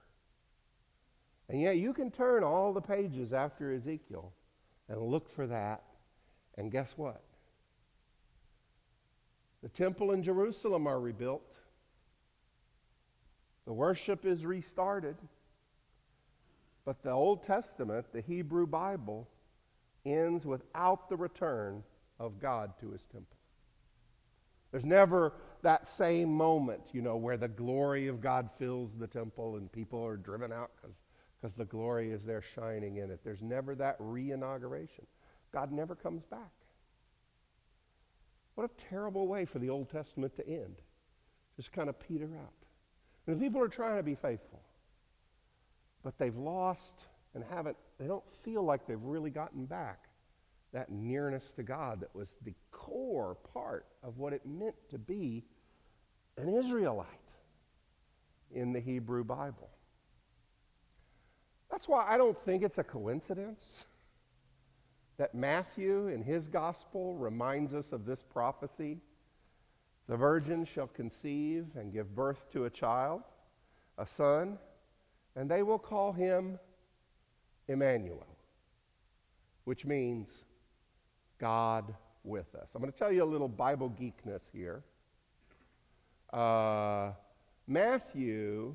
And 1.48 1.60
yet, 1.60 1.76
you 1.76 1.92
can 1.92 2.10
turn 2.10 2.42
all 2.42 2.72
the 2.72 2.80
pages 2.80 3.32
after 3.32 3.72
Ezekiel 3.72 4.32
and 4.88 5.00
look 5.00 5.30
for 5.30 5.46
that, 5.46 5.84
and 6.56 6.72
guess 6.72 6.92
what? 6.96 7.22
The 9.62 9.68
temple 9.68 10.12
in 10.12 10.22
Jerusalem 10.22 10.86
are 10.86 11.00
rebuilt. 11.00 11.47
The 13.68 13.74
worship 13.74 14.24
is 14.24 14.46
restarted. 14.46 15.16
But 16.86 17.02
the 17.02 17.10
Old 17.10 17.42
Testament, 17.42 18.06
the 18.14 18.22
Hebrew 18.22 18.66
Bible, 18.66 19.28
ends 20.06 20.46
without 20.46 21.10
the 21.10 21.18
return 21.18 21.84
of 22.18 22.40
God 22.40 22.72
to 22.80 22.92
his 22.92 23.02
temple. 23.12 23.36
There's 24.70 24.86
never 24.86 25.34
that 25.60 25.86
same 25.86 26.32
moment, 26.32 26.80
you 26.92 27.02
know, 27.02 27.18
where 27.18 27.36
the 27.36 27.46
glory 27.46 28.08
of 28.08 28.22
God 28.22 28.48
fills 28.58 28.96
the 28.96 29.06
temple 29.06 29.56
and 29.56 29.70
people 29.70 30.02
are 30.02 30.16
driven 30.16 30.50
out 30.50 30.70
because 30.80 31.54
the 31.54 31.66
glory 31.66 32.10
is 32.10 32.22
there 32.22 32.40
shining 32.40 32.96
in 32.96 33.10
it. 33.10 33.20
There's 33.22 33.42
never 33.42 33.74
that 33.74 33.96
re 33.98 34.32
inauguration. 34.32 35.04
God 35.52 35.72
never 35.72 35.94
comes 35.94 36.24
back. 36.24 36.52
What 38.54 38.64
a 38.64 38.84
terrible 38.88 39.28
way 39.28 39.44
for 39.44 39.58
the 39.58 39.68
Old 39.68 39.90
Testament 39.90 40.34
to 40.36 40.48
end. 40.48 40.76
Just 41.56 41.70
kind 41.70 41.90
of 41.90 42.00
peter 42.00 42.30
out. 42.42 42.67
And 43.28 43.38
the 43.38 43.44
people 43.44 43.60
are 43.62 43.68
trying 43.68 43.98
to 43.98 44.02
be 44.02 44.16
faithful 44.16 44.60
but 46.02 46.18
they've 46.18 46.36
lost 46.36 47.04
and 47.34 47.44
haven't, 47.50 47.76
they 47.98 48.06
don't 48.06 48.24
feel 48.42 48.62
like 48.62 48.86
they've 48.86 49.02
really 49.02 49.30
gotten 49.30 49.64
back 49.66 50.04
that 50.72 50.90
nearness 50.90 51.50
to 51.56 51.62
God 51.62 52.00
that 52.00 52.14
was 52.14 52.28
the 52.44 52.54
core 52.70 53.36
part 53.52 53.86
of 54.02 54.18
what 54.18 54.32
it 54.32 54.40
meant 54.46 54.74
to 54.90 54.98
be 54.98 55.44
an 56.36 56.48
Israelite 56.48 57.06
in 58.54 58.72
the 58.72 58.80
Hebrew 58.80 59.24
Bible. 59.24 59.68
That's 61.70 61.88
why 61.88 62.06
I 62.08 62.16
don't 62.16 62.38
think 62.44 62.62
it's 62.62 62.78
a 62.78 62.84
coincidence 62.84 63.84
that 65.18 65.34
Matthew 65.34 66.08
in 66.08 66.22
his 66.22 66.48
gospel 66.48 67.16
reminds 67.16 67.74
us 67.74 67.92
of 67.92 68.06
this 68.06 68.22
prophecy. 68.22 68.98
The 70.08 70.16
virgin 70.16 70.64
shall 70.64 70.86
conceive 70.86 71.66
and 71.76 71.92
give 71.92 72.14
birth 72.14 72.50
to 72.52 72.64
a 72.64 72.70
child, 72.70 73.22
a 73.98 74.06
son, 74.06 74.58
and 75.36 75.50
they 75.50 75.62
will 75.62 75.78
call 75.78 76.12
him 76.12 76.58
Emmanuel, 77.68 78.26
which 79.64 79.84
means 79.84 80.28
God 81.38 81.94
with 82.24 82.54
us. 82.54 82.74
I'm 82.74 82.80
going 82.80 82.92
to 82.92 82.98
tell 82.98 83.12
you 83.12 83.22
a 83.22 83.24
little 83.24 83.48
Bible 83.48 83.90
geekness 83.90 84.48
here. 84.50 84.82
Uh, 86.32 87.12
Matthew 87.66 88.74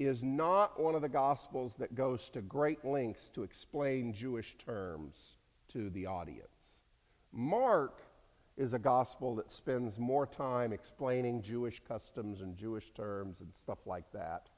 is 0.00 0.24
not 0.24 0.80
one 0.80 0.96
of 0.96 1.02
the 1.02 1.08
Gospels 1.08 1.74
that 1.78 1.94
goes 1.94 2.28
to 2.30 2.40
great 2.40 2.84
lengths 2.84 3.28
to 3.30 3.44
explain 3.44 4.12
Jewish 4.12 4.56
terms 4.58 5.14
to 5.68 5.90
the 5.90 6.06
audience. 6.06 6.48
Mark 7.32 8.02
is 8.56 8.72
a 8.72 8.78
gospel 8.78 9.34
that 9.36 9.50
spends 9.50 9.98
more 9.98 10.26
time 10.26 10.72
explaining 10.72 11.42
Jewish 11.42 11.80
customs 11.86 12.40
and 12.40 12.56
Jewish 12.56 12.90
terms 12.94 13.40
and 13.40 13.52
stuff 13.54 13.78
like 13.86 14.10
that 14.12 14.48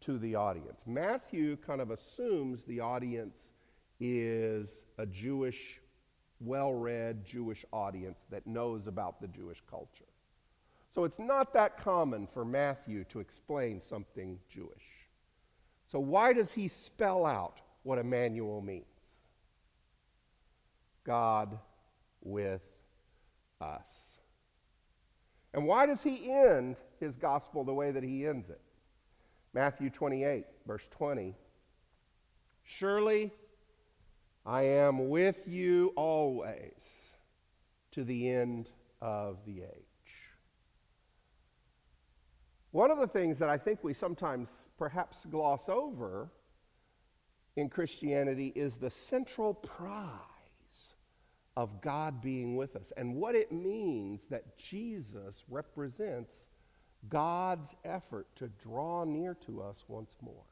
to 0.00 0.18
the 0.18 0.34
audience. 0.34 0.82
Matthew 0.86 1.56
kind 1.56 1.80
of 1.80 1.90
assumes 1.90 2.64
the 2.64 2.80
audience 2.80 3.52
is 4.00 4.84
a 4.98 5.06
Jewish, 5.06 5.80
well 6.40 6.72
read 6.72 7.24
Jewish 7.24 7.64
audience 7.72 8.20
that 8.30 8.46
knows 8.46 8.88
about 8.88 9.20
the 9.20 9.28
Jewish 9.28 9.62
culture. 9.70 10.04
So 10.90 11.04
it's 11.04 11.18
not 11.18 11.54
that 11.54 11.78
common 11.78 12.26
for 12.26 12.44
Matthew 12.44 13.04
to 13.04 13.20
explain 13.20 13.80
something 13.80 14.38
Jewish. 14.50 15.02
So, 15.86 16.00
why 16.00 16.32
does 16.32 16.52
he 16.52 16.68
spell 16.68 17.24
out 17.24 17.60
what 17.82 17.98
Emmanuel 17.98 18.60
means? 18.60 18.86
God 21.04 21.58
with 22.22 22.62
us. 23.62 23.88
And 25.54 25.66
why 25.66 25.86
does 25.86 26.02
he 26.02 26.30
end 26.30 26.76
his 26.98 27.16
gospel 27.16 27.64
the 27.64 27.74
way 27.74 27.90
that 27.90 28.02
he 28.02 28.26
ends 28.26 28.50
it? 28.50 28.60
Matthew 29.54 29.90
28, 29.90 30.44
verse 30.66 30.88
20. 30.90 31.34
Surely 32.64 33.30
I 34.46 34.62
am 34.62 35.08
with 35.10 35.46
you 35.46 35.92
always 35.94 36.72
to 37.92 38.02
the 38.02 38.30
end 38.30 38.70
of 39.00 39.38
the 39.44 39.62
age. 39.62 39.82
One 42.70 42.90
of 42.90 42.98
the 42.98 43.06
things 43.06 43.38
that 43.38 43.50
I 43.50 43.58
think 43.58 43.84
we 43.84 43.92
sometimes 43.92 44.48
perhaps 44.78 45.26
gloss 45.30 45.68
over 45.68 46.30
in 47.56 47.68
Christianity 47.68 48.52
is 48.56 48.76
the 48.78 48.88
central 48.88 49.52
prize 49.52 50.31
of 51.56 51.80
God 51.80 52.22
being 52.22 52.56
with 52.56 52.76
us 52.76 52.92
and 52.96 53.14
what 53.14 53.34
it 53.34 53.52
means 53.52 54.22
that 54.30 54.56
Jesus 54.56 55.44
represents 55.48 56.34
God's 57.08 57.74
effort 57.84 58.26
to 58.36 58.48
draw 58.62 59.04
near 59.04 59.34
to 59.46 59.62
us 59.62 59.84
once 59.88 60.16
more. 60.22 60.44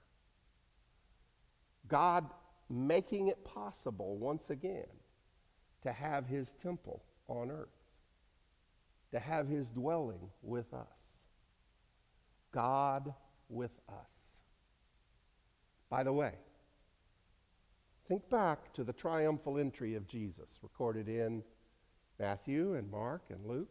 God 1.89 2.27
making 2.69 3.29
it 3.29 3.45
possible 3.45 4.17
once 4.17 4.51
again 4.51 4.87
to 5.83 5.93
have 5.93 6.27
his 6.27 6.55
temple 6.63 7.03
on 7.29 7.51
earth, 7.51 7.69
to 9.13 9.19
have 9.19 9.49
his 9.49 9.71
dwelling 9.71 10.29
with 10.43 10.73
us. 10.75 11.25
God 12.53 13.15
with 13.49 13.73
us. 13.89 14.35
By 15.89 16.03
the 16.03 16.13
way, 16.13 16.33
think 18.11 18.29
back 18.29 18.73
to 18.75 18.83
the 18.83 18.93
triumphal 18.93 19.57
entry 19.57 19.95
of 19.95 20.09
Jesus 20.09 20.59
recorded 20.65 21.09
in 21.09 21.45
Matthew 22.19 22.75
and 22.75 22.91
Mark 22.91 23.23
and 23.31 23.47
Luke. 23.47 23.71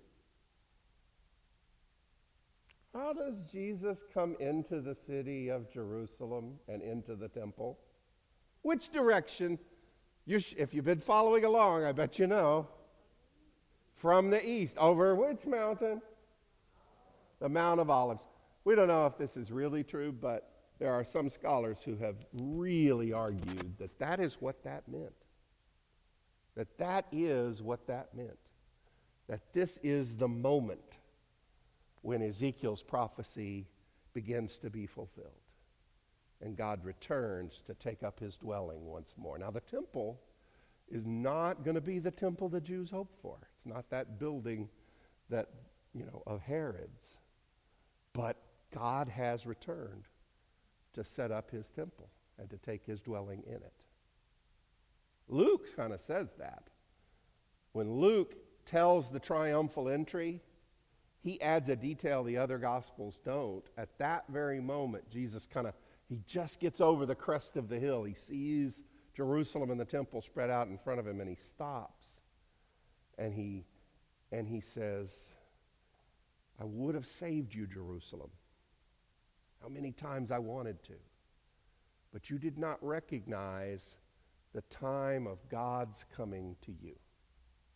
How 2.93 3.11
does 3.11 3.43
Jesus 3.51 4.01
come 4.13 4.37
into 4.39 4.79
the 4.79 4.95
city 4.95 5.49
of 5.49 5.69
Jerusalem 5.69 6.53
and 6.69 6.81
into 6.81 7.17
the 7.17 7.27
temple? 7.27 7.79
Which 8.61 8.93
direction? 8.93 9.59
You 10.25 10.39
sh- 10.39 10.55
if 10.57 10.73
you've 10.73 10.85
been 10.85 11.01
following 11.01 11.43
along, 11.43 11.83
I 11.83 11.91
bet 11.91 12.17
you 12.17 12.25
know. 12.25 12.65
From 13.97 14.29
the 14.29 14.49
east. 14.49 14.77
Over 14.77 15.15
which 15.15 15.45
mountain? 15.45 16.01
The 17.41 17.49
Mount 17.49 17.81
of 17.81 17.89
Olives. 17.89 18.23
We 18.63 18.75
don't 18.75 18.87
know 18.87 19.05
if 19.05 19.17
this 19.17 19.35
is 19.35 19.51
really 19.51 19.83
true, 19.83 20.13
but 20.13 20.48
there 20.79 20.93
are 20.93 21.03
some 21.03 21.29
scholars 21.29 21.79
who 21.83 21.97
have 21.97 22.15
really 22.33 23.11
argued 23.11 23.77
that 23.77 23.99
that 23.99 24.19
is 24.19 24.35
what 24.39 24.63
that 24.63 24.87
meant. 24.87 25.13
That 26.55 26.77
that 26.77 27.05
is 27.11 27.61
what 27.61 27.85
that 27.87 28.15
meant. 28.15 28.39
That 29.27 29.53
this 29.53 29.77
is 29.83 30.15
the 30.15 30.27
moment 30.27 30.79
when 32.01 32.21
Ezekiel's 32.21 32.81
prophecy 32.81 33.67
begins 34.13 34.57
to 34.59 34.69
be 34.69 34.85
fulfilled. 34.85 35.27
And 36.41 36.55
God 36.55 36.85
returns 36.85 37.61
to 37.67 37.73
take 37.73 38.01
up 38.01 38.19
his 38.19 38.37
dwelling 38.37 38.85
once 38.85 39.13
more. 39.17 39.37
Now, 39.37 39.51
the 39.51 39.59
temple 39.59 40.21
is 40.89 41.05
not 41.05 41.63
going 41.65 41.75
to 41.75 41.81
be 41.81 41.99
the 41.99 42.11
temple 42.11 42.47
the 42.47 42.61
Jews 42.61 42.89
hoped 42.89 43.21
for. 43.21 43.37
It's 43.57 43.65
not 43.65 43.89
that 43.89 44.17
building 44.17 44.69
that, 45.29 45.49
you 45.93 46.05
know, 46.05 46.23
of 46.25 46.41
Herod's. 46.41 47.17
But 48.13 48.37
God 48.73 49.09
has 49.09 49.45
returned 49.45 50.05
to 50.93 51.03
set 51.03 51.31
up 51.31 51.51
his 51.51 51.69
temple 51.71 52.09
and 52.37 52.49
to 52.49 52.57
take 52.57 52.85
his 52.85 52.99
dwelling 52.99 53.43
in 53.45 53.55
it. 53.55 53.85
Luke 55.27 55.75
kind 55.75 55.93
of 55.93 56.01
says 56.01 56.33
that. 56.39 56.69
When 57.73 57.99
Luke 57.99 58.35
tells 58.65 59.11
the 59.11 59.19
triumphal 59.19 59.89
entry, 59.89 60.41
he 61.21 61.39
adds 61.41 61.69
a 61.69 61.75
detail 61.75 62.23
the 62.23 62.37
other 62.37 62.57
gospels 62.57 63.19
don't. 63.23 63.63
At 63.77 63.97
that 63.99 64.25
very 64.29 64.59
moment, 64.59 65.09
Jesus 65.09 65.45
kind 65.45 65.67
of 65.67 65.73
he 66.07 66.21
just 66.25 66.59
gets 66.59 66.81
over 66.81 67.05
the 67.05 67.13
crest 67.13 67.55
of 67.55 67.69
the 67.69 67.79
hill. 67.79 68.03
He 68.03 68.15
sees 68.15 68.81
Jerusalem 69.15 69.69
and 69.69 69.79
the 69.79 69.85
temple 69.85 70.23
spread 70.23 70.49
out 70.49 70.67
in 70.67 70.77
front 70.77 70.99
of 70.99 71.05
him 71.05 71.19
and 71.19 71.29
he 71.29 71.35
stops. 71.35 72.07
And 73.19 73.33
he 73.33 73.65
and 74.31 74.47
he 74.47 74.61
says, 74.61 75.11
I 76.59 76.63
would 76.65 76.95
have 76.95 77.05
saved 77.05 77.53
you, 77.53 77.67
Jerusalem. 77.67 78.29
How 79.61 79.69
many 79.69 79.91
times 79.91 80.31
I 80.31 80.39
wanted 80.39 80.81
to. 80.85 80.93
But 82.11 82.29
you 82.29 82.39
did 82.39 82.57
not 82.57 82.77
recognize 82.81 83.95
the 84.53 84.61
time 84.63 85.27
of 85.27 85.37
God's 85.49 86.05
coming 86.15 86.55
to 86.61 86.71
you. 86.71 86.95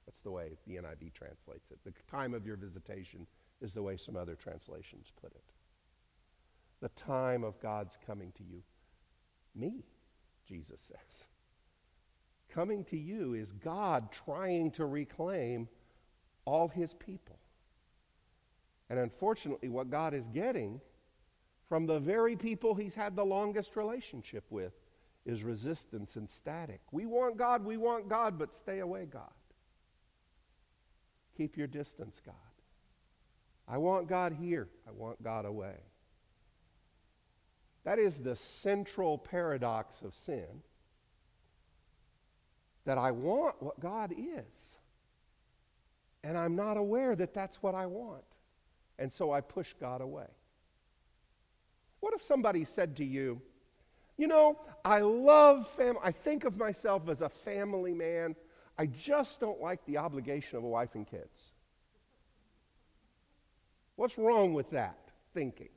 That's 0.05 0.19
the 0.19 0.31
way 0.31 0.57
the 0.67 0.75
NIV 0.75 1.13
translates 1.13 1.71
it. 1.71 1.79
The 1.83 1.93
time 2.09 2.33
of 2.33 2.45
your 2.45 2.57
visitation 2.57 3.27
is 3.61 3.73
the 3.73 3.83
way 3.83 3.95
some 3.97 4.17
other 4.17 4.35
translations 4.35 5.11
put 5.21 5.31
it. 5.33 5.43
The 6.81 6.89
time 6.89 7.43
of 7.43 7.59
God's 7.61 7.97
coming 8.05 8.31
to 8.37 8.43
you. 8.43 8.61
Me, 9.55 9.85
Jesus 10.47 10.81
says. 10.81 11.27
Coming 12.49 12.83
to 12.85 12.97
you 12.97 13.33
is 13.33 13.51
God 13.51 14.11
trying 14.11 14.71
to 14.71 14.85
reclaim 14.85 15.67
all 16.45 16.67
his 16.67 16.93
people. 16.93 17.39
And 18.89 18.99
unfortunately, 18.99 19.69
what 19.69 19.89
God 19.89 20.13
is 20.13 20.27
getting 20.27 20.81
from 21.73 21.87
the 21.87 21.99
very 21.99 22.35
people 22.35 22.75
he's 22.75 22.93
had 22.93 23.15
the 23.15 23.25
longest 23.25 23.75
relationship 23.75 24.43
with 24.51 24.73
is 25.25 25.43
resistance 25.43 26.17
and 26.17 26.29
static. 26.29 26.81
We 26.91 27.07
want 27.07 27.35
God, 27.35 27.65
we 27.65 27.77
want 27.77 28.07
God, 28.07 28.37
but 28.37 28.53
stay 28.53 28.77
away, 28.77 29.07
God. 29.11 29.33
Keep 31.35 31.57
your 31.57 31.65
distance, 31.65 32.21
God. 32.23 32.35
I 33.67 33.79
want 33.79 34.07
God 34.07 34.37
here. 34.39 34.67
I 34.87 34.91
want 34.91 35.23
God 35.23 35.45
away. 35.45 35.77
That 37.85 37.97
is 37.97 38.19
the 38.19 38.35
central 38.35 39.17
paradox 39.17 40.03
of 40.03 40.13
sin. 40.13 40.61
That 42.85 42.99
I 42.99 43.09
want 43.09 43.55
what 43.63 43.79
God 43.79 44.13
is. 44.15 44.77
And 46.23 46.37
I'm 46.37 46.55
not 46.55 46.77
aware 46.77 47.15
that 47.15 47.33
that's 47.33 47.63
what 47.63 47.73
I 47.73 47.87
want. 47.87 48.25
And 48.99 49.11
so 49.11 49.31
I 49.31 49.41
push 49.41 49.73
God 49.79 50.01
away. 50.01 50.27
What 52.03 52.13
if 52.13 52.21
somebody 52.21 52.65
said 52.65 52.97
to 52.97 53.05
you, 53.05 53.41
you 54.17 54.27
know, 54.27 54.59
I 54.83 54.99
love 54.99 55.69
family. 55.69 56.01
I 56.03 56.11
think 56.11 56.43
of 56.43 56.57
myself 56.57 57.07
as 57.07 57.21
a 57.21 57.29
family 57.29 57.93
man. 57.93 58.35
I 58.77 58.87
just 58.87 59.39
don't 59.39 59.61
like 59.61 59.85
the 59.85 59.99
obligation 59.99 60.57
of 60.57 60.65
a 60.65 60.67
wife 60.67 60.95
and 60.95 61.07
kids. 61.07 61.53
What's 63.95 64.17
wrong 64.17 64.53
with 64.53 64.69
that 64.71 64.97
thinking? 65.33 65.69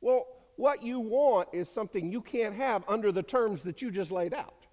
Well, 0.00 0.28
what 0.56 0.82
you 0.82 1.00
want 1.00 1.50
is 1.52 1.68
something 1.68 2.10
you 2.10 2.22
can't 2.22 2.54
have 2.54 2.82
under 2.88 3.12
the 3.12 3.22
terms 3.22 3.64
that 3.64 3.82
you 3.82 3.90
just 3.90 4.10
laid 4.10 4.32
out. 4.32 4.64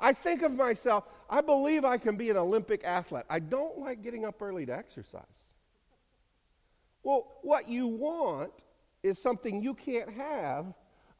I 0.00 0.12
think 0.12 0.42
of 0.42 0.56
myself, 0.56 1.04
I 1.30 1.40
believe 1.40 1.84
I 1.84 1.98
can 1.98 2.16
be 2.16 2.30
an 2.30 2.36
Olympic 2.36 2.82
athlete. 2.82 3.26
I 3.30 3.38
don't 3.38 3.78
like 3.78 4.02
getting 4.02 4.24
up 4.24 4.42
early 4.42 4.66
to 4.66 4.76
exercise. 4.76 5.22
Well, 7.04 7.38
what 7.42 7.68
you 7.68 7.86
want 7.86 8.50
is 9.02 9.20
something 9.20 9.62
you 9.62 9.74
can't 9.74 10.10
have 10.10 10.66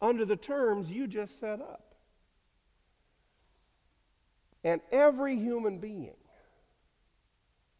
under 0.00 0.24
the 0.24 0.36
terms 0.36 0.90
you 0.90 1.06
just 1.06 1.40
set 1.40 1.60
up. 1.60 1.94
And 4.64 4.80
every 4.92 5.36
human 5.36 5.78
being 5.78 6.16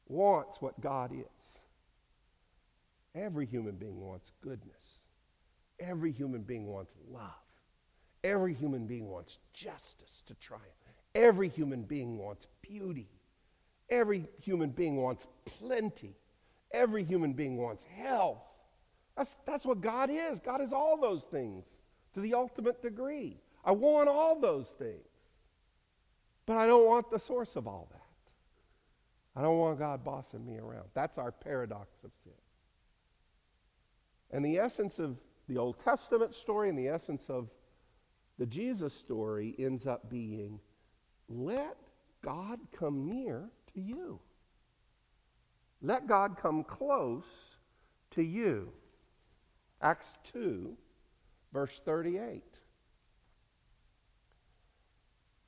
wants 0.09 0.61
what 0.61 0.81
God 0.81 1.13
is. 1.13 1.61
Every 3.15 3.47
human 3.47 3.75
being 3.75 4.01
wants 4.01 4.33
goodness. 4.41 5.05
Every 5.79 6.13
human 6.13 6.43
being 6.43 6.67
wants 6.67 6.93
love. 7.11 7.31
Every 8.23 8.55
human 8.55 8.87
being 8.87 9.09
wants 9.09 9.39
justice 9.53 10.23
to 10.27 10.35
triumph. 10.35 10.67
Every 11.15 11.49
human 11.49 11.83
being 11.83 12.19
wants 12.19 12.47
beauty. 12.63 13.09
Every 13.89 14.27
human 14.43 14.71
being 14.71 14.97
wants 14.97 15.27
plenty. 15.45 16.15
Every 16.73 17.03
human 17.03 17.33
being 17.33 17.57
wants 17.57 17.85
health. 17.85 18.43
That's, 19.21 19.37
that's 19.45 19.67
what 19.67 19.83
God 19.83 20.09
is. 20.09 20.41
God 20.41 20.63
is 20.63 20.73
all 20.73 20.99
those 20.99 21.25
things 21.25 21.83
to 22.15 22.21
the 22.21 22.33
ultimate 22.33 22.81
degree. 22.81 23.37
I 23.63 23.71
want 23.73 24.09
all 24.09 24.41
those 24.41 24.69
things. 24.79 25.05
But 26.47 26.57
I 26.57 26.67
don't 26.67 26.87
want 26.87 27.11
the 27.11 27.19
source 27.19 27.55
of 27.55 27.67
all 27.67 27.87
that. 27.91 28.33
I 29.39 29.43
don't 29.43 29.59
want 29.59 29.79
God 29.79 30.03
bossing 30.03 30.47
me 30.47 30.57
around. 30.57 30.87
That's 30.95 31.19
our 31.19 31.33
paradox 31.33 31.99
of 32.03 32.13
sin. 32.25 32.33
And 34.31 34.43
the 34.43 34.57
essence 34.57 34.99
of 34.99 35.19
the 35.49 35.59
Old 35.59 35.85
Testament 35.85 36.35
story 36.35 36.71
and 36.71 36.79
the 36.79 36.89
essence 36.89 37.29
of 37.29 37.51
the 38.39 38.47
Jesus 38.47 38.95
story 38.95 39.55
ends 39.59 39.87
up 39.87 40.09
being 40.09 40.61
let 41.29 41.77
God 42.25 42.59
come 42.73 43.07
near 43.07 43.51
to 43.75 43.81
you. 43.83 44.19
Let 45.83 46.07
God 46.07 46.39
come 46.41 46.65
close 46.65 47.59
to 48.13 48.23
you. 48.23 48.73
Acts 49.83 50.15
2, 50.33 50.77
verse 51.53 51.81
38. 51.85 52.43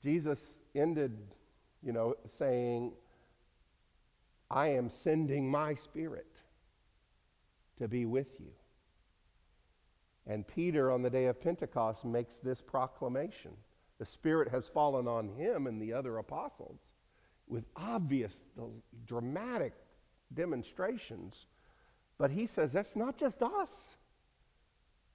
Jesus 0.02 0.58
ended, 0.74 1.16
you 1.82 1.92
know, 1.92 2.14
saying, 2.28 2.92
I 4.50 4.68
am 4.68 4.90
sending 4.90 5.50
my 5.50 5.74
spirit 5.74 6.26
to 7.76 7.88
be 7.88 8.04
with 8.04 8.40
you. 8.40 8.52
And 10.26 10.46
Peter, 10.46 10.90
on 10.90 11.02
the 11.02 11.10
day 11.10 11.26
of 11.26 11.40
Pentecost, 11.40 12.04
makes 12.04 12.38
this 12.38 12.60
proclamation. 12.60 13.52
The 13.98 14.06
Spirit 14.06 14.48
has 14.48 14.68
fallen 14.68 15.08
on 15.08 15.28
him 15.28 15.66
and 15.66 15.80
the 15.80 15.92
other 15.92 16.18
apostles 16.18 16.80
with 17.48 17.64
obvious, 17.76 18.44
dramatic 19.06 19.74
demonstrations. 20.32 21.46
But 22.18 22.30
he 22.30 22.46
says 22.46 22.72
that's 22.72 22.96
not 22.96 23.16
just 23.16 23.42
us. 23.42 23.96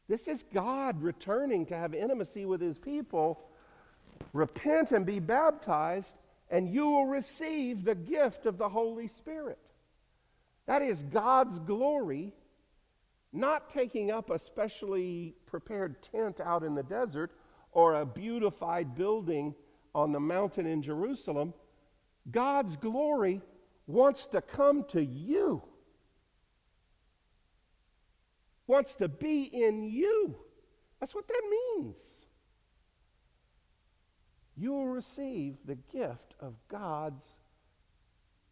This 0.07 0.27
is 0.27 0.43
God 0.53 1.01
returning 1.01 1.65
to 1.67 1.77
have 1.77 1.93
intimacy 1.93 2.45
with 2.45 2.61
his 2.61 2.79
people. 2.79 3.49
Repent 4.33 4.91
and 4.91 5.05
be 5.05 5.19
baptized, 5.19 6.15
and 6.49 6.69
you 6.69 6.89
will 6.89 7.05
receive 7.05 7.83
the 7.83 7.95
gift 7.95 8.45
of 8.45 8.57
the 8.57 8.69
Holy 8.69 9.07
Spirit. 9.07 9.59
That 10.65 10.81
is 10.81 11.03
God's 11.03 11.59
glory, 11.59 12.33
not 13.33 13.69
taking 13.69 14.11
up 14.11 14.29
a 14.29 14.39
specially 14.39 15.35
prepared 15.45 16.01
tent 16.01 16.39
out 16.39 16.63
in 16.63 16.75
the 16.75 16.83
desert 16.83 17.31
or 17.71 17.95
a 17.95 18.05
beautified 18.05 18.95
building 18.95 19.55
on 19.93 20.11
the 20.11 20.19
mountain 20.19 20.65
in 20.65 20.81
Jerusalem. 20.81 21.53
God's 22.31 22.75
glory 22.75 23.41
wants 23.87 24.27
to 24.27 24.41
come 24.41 24.83
to 24.89 25.03
you, 25.03 25.61
wants 28.67 28.95
to 28.95 29.07
be 29.07 29.43
in 29.43 29.83
you. 29.83 30.35
That's 30.99 31.15
what 31.15 31.27
that 31.27 31.41
means. 31.49 31.97
You 34.55 34.73
will 34.73 34.87
receive 34.87 35.55
the 35.65 35.75
gift 35.75 36.35
of 36.39 36.55
God's 36.67 37.23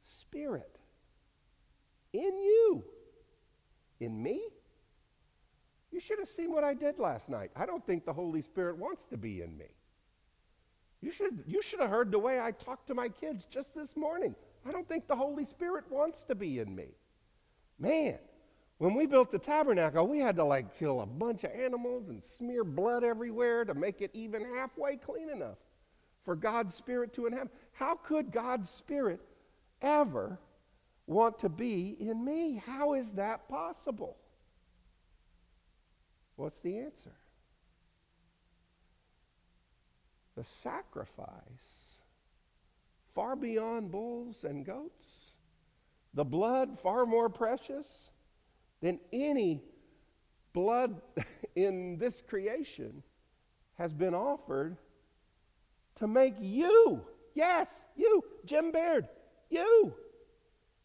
Spirit 0.03 0.77
in 2.13 2.21
you. 2.21 2.83
In 3.99 4.21
me? 4.21 4.41
You 5.91 5.99
should 5.99 6.19
have 6.19 6.27
seen 6.27 6.51
what 6.51 6.63
I 6.63 6.73
did 6.73 6.99
last 6.99 7.29
night. 7.29 7.51
I 7.55 7.65
don't 7.65 7.85
think 7.85 8.05
the 8.05 8.13
Holy 8.13 8.41
Spirit 8.41 8.77
wants 8.77 9.05
to 9.05 9.17
be 9.17 9.41
in 9.41 9.57
me. 9.57 9.65
You 11.01 11.11
should, 11.11 11.43
you 11.47 11.61
should 11.61 11.79
have 11.79 11.89
heard 11.89 12.11
the 12.11 12.19
way 12.19 12.39
I 12.39 12.51
talked 12.51 12.87
to 12.87 12.93
my 12.93 13.09
kids 13.09 13.45
just 13.45 13.73
this 13.75 13.95
morning. 13.95 14.35
I 14.65 14.71
don't 14.71 14.87
think 14.87 15.07
the 15.07 15.15
Holy 15.15 15.45
Spirit 15.45 15.85
wants 15.89 16.23
to 16.25 16.35
be 16.35 16.59
in 16.59 16.75
me. 16.75 16.87
Man, 17.79 18.17
when 18.77 18.93
we 18.93 19.05
built 19.05 19.31
the 19.31 19.39
tabernacle, 19.39 20.05
we 20.07 20.19
had 20.19 20.35
to 20.35 20.43
like 20.43 20.77
kill 20.77 21.01
a 21.01 21.05
bunch 21.05 21.43
of 21.43 21.51
animals 21.51 22.09
and 22.09 22.21
smear 22.37 22.63
blood 22.63 23.03
everywhere 23.03 23.63
to 23.63 23.73
make 23.73 24.01
it 24.01 24.11
even 24.13 24.43
halfway 24.53 24.97
clean 24.97 25.29
enough 25.29 25.57
for 26.23 26.35
God's 26.35 26.75
Spirit 26.75 27.13
to 27.13 27.27
inhabit. 27.27 27.53
How 27.71 27.95
could 27.95 28.31
God's 28.31 28.69
Spirit 28.69 29.21
ever 29.81 30.39
want 31.07 31.39
to 31.39 31.49
be 31.49 31.95
in 31.99 32.25
me? 32.25 32.61
How 32.65 32.95
is 32.95 33.11
that 33.13 33.47
possible? 33.47 34.17
What's 36.35 36.59
the 36.59 36.79
answer? 36.79 37.13
The 40.35 40.43
sacrifice 40.43 42.01
far 43.13 43.37
beyond 43.37 43.89
bulls 43.89 44.43
and 44.43 44.65
goats, 44.65 45.05
the 46.13 46.25
blood 46.25 46.77
far 46.81 47.05
more 47.05 47.29
precious 47.29 48.09
than 48.85 48.99
any 49.11 49.63
blood 50.53 51.01
in 51.55 51.97
this 51.97 52.21
creation 52.21 53.01
has 53.79 53.91
been 53.91 54.13
offered 54.13 54.77
to 55.95 56.07
make 56.07 56.35
you, 56.39 57.01
yes, 57.33 57.83
you, 57.95 58.23
Jim 58.45 58.71
Baird, 58.71 59.07
you, 59.49 59.91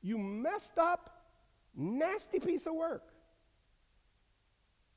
you 0.01 0.17
messed 0.17 0.79
up, 0.79 1.27
nasty 1.77 2.41
piece 2.41 2.65
of 2.65 2.73
work, 2.73 3.03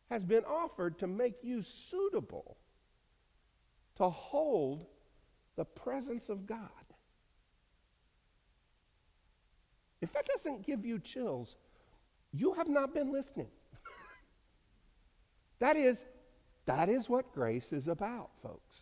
has 0.09 0.23
been 0.23 0.45
offered 0.45 0.97
to 0.99 1.05
make 1.05 1.43
you 1.43 1.61
suitable 1.61 2.55
to 3.97 4.09
hold 4.09 4.85
the 5.57 5.65
presence 5.65 6.29
of 6.29 6.45
God. 6.47 6.69
If 9.99 10.13
that 10.13 10.25
doesn't 10.25 10.65
give 10.65 10.85
you 10.85 10.99
chills, 10.99 11.57
you 12.33 12.53
have 12.53 12.67
not 12.67 12.93
been 12.93 13.11
listening. 13.11 13.49
that 15.59 15.75
is 15.75 16.03
that 16.65 16.89
is 16.89 17.09
what 17.09 17.33
grace 17.33 17.73
is 17.73 17.87
about, 17.87 18.29
folks. 18.41 18.79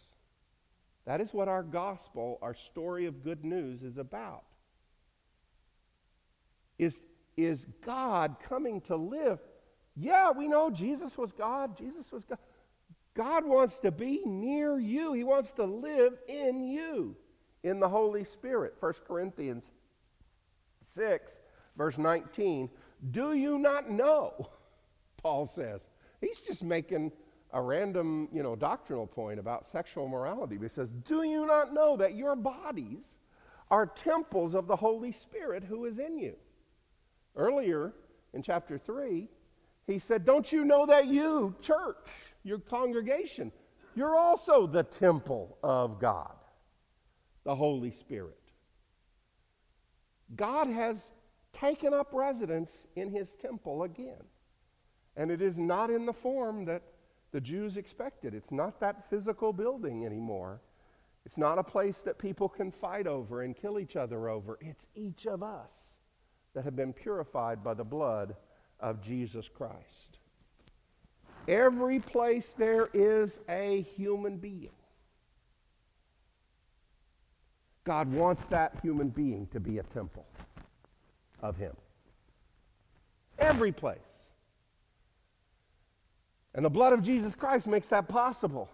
That 1.05 1.19
is 1.19 1.33
what 1.33 1.47
our 1.47 1.63
gospel, 1.63 2.37
our 2.41 2.53
story 2.53 3.05
of 3.07 3.23
good 3.23 3.43
news 3.43 3.81
is 3.81 3.97
about. 3.97 4.43
Is, 6.77 7.01
is 7.35 7.65
God 7.83 8.35
coming 8.47 8.81
to 8.81 8.95
live? 8.95 9.39
Yeah, 9.95 10.31
we 10.31 10.47
know 10.47 10.69
Jesus 10.69 11.17
was 11.17 11.31
God. 11.31 11.77
Jesus 11.77 12.11
was 12.11 12.23
God. 12.25 12.37
God 13.13 13.45
wants 13.45 13.79
to 13.79 13.91
be 13.91 14.21
near 14.25 14.79
you. 14.79 15.13
He 15.13 15.23
wants 15.23 15.51
to 15.53 15.65
live 15.65 16.13
in 16.29 16.63
you 16.63 17.15
in 17.63 17.79
the 17.79 17.89
Holy 17.89 18.23
Spirit. 18.23 18.75
1 18.79 18.93
Corinthians 19.07 19.69
6, 20.81 21.39
verse 21.75 21.97
19. 21.97 22.69
Do 23.09 23.33
you 23.33 23.57
not 23.57 23.89
know? 23.89 24.49
Paul 25.17 25.45
says. 25.45 25.81
He's 26.19 26.37
just 26.45 26.63
making 26.63 27.11
a 27.53 27.61
random, 27.61 28.29
you 28.31 28.43
know, 28.43 28.55
doctrinal 28.55 29.07
point 29.07 29.39
about 29.39 29.67
sexual 29.67 30.07
morality. 30.07 30.57
But 30.57 30.69
he 30.69 30.73
says, 30.73 30.89
Do 31.05 31.23
you 31.23 31.45
not 31.45 31.73
know 31.73 31.97
that 31.97 32.15
your 32.15 32.35
bodies 32.35 33.17
are 33.69 33.85
temples 33.85 34.53
of 34.53 34.67
the 34.67 34.75
Holy 34.75 35.11
Spirit 35.11 35.63
who 35.63 35.85
is 35.85 35.97
in 35.97 36.17
you? 36.17 36.35
Earlier 37.35 37.93
in 38.33 38.43
chapter 38.43 38.77
3, 38.77 39.27
he 39.87 39.99
said, 39.99 40.25
Don't 40.25 40.51
you 40.51 40.63
know 40.63 40.85
that 40.85 41.07
you, 41.07 41.55
church, 41.61 42.07
your 42.43 42.59
congregation, 42.59 43.51
you're 43.95 44.15
also 44.15 44.67
the 44.67 44.83
temple 44.83 45.57
of 45.63 45.99
God, 45.99 46.35
the 47.43 47.55
Holy 47.55 47.91
Spirit? 47.91 48.37
God 50.35 50.67
has 50.67 51.11
taken 51.53 51.93
up 51.93 52.09
residence 52.13 52.85
in 52.95 53.09
his 53.09 53.33
temple 53.33 53.83
again. 53.83 54.23
And 55.17 55.29
it 55.31 55.41
is 55.41 55.57
not 55.57 55.89
in 55.89 56.05
the 56.05 56.13
form 56.13 56.65
that 56.65 56.83
the 57.31 57.41
Jews 57.41 57.77
expected. 57.77 58.33
It's 58.33 58.51
not 58.51 58.79
that 58.79 59.09
physical 59.09 59.53
building 59.53 60.05
anymore. 60.05 60.61
It's 61.25 61.37
not 61.37 61.57
a 61.57 61.63
place 61.63 61.97
that 61.99 62.17
people 62.17 62.49
can 62.49 62.71
fight 62.71 63.07
over 63.07 63.43
and 63.43 63.55
kill 63.55 63.79
each 63.79 63.95
other 63.95 64.29
over. 64.29 64.57
It's 64.61 64.87
each 64.95 65.27
of 65.27 65.43
us 65.43 65.97
that 66.53 66.63
have 66.63 66.75
been 66.75 66.93
purified 66.93 67.63
by 67.63 67.73
the 67.73 67.83
blood 67.83 68.35
of 68.79 69.01
Jesus 69.01 69.47
Christ. 69.47 70.17
Every 71.47 71.99
place 71.99 72.53
there 72.53 72.89
is 72.93 73.39
a 73.49 73.81
human 73.81 74.37
being 74.37 74.71
God 77.83 78.11
wants 78.11 78.43
that 78.45 78.77
human 78.81 79.09
being 79.09 79.47
to 79.47 79.59
be 79.59 79.79
a 79.79 79.83
temple 79.83 80.25
of 81.41 81.57
Him. 81.57 81.75
Every 83.39 83.71
place. 83.71 83.97
And 86.53 86.65
the 86.65 86.69
blood 86.69 86.93
of 86.93 87.01
Jesus 87.01 87.35
Christ 87.35 87.67
makes 87.67 87.87
that 87.89 88.07
possible. 88.07 88.69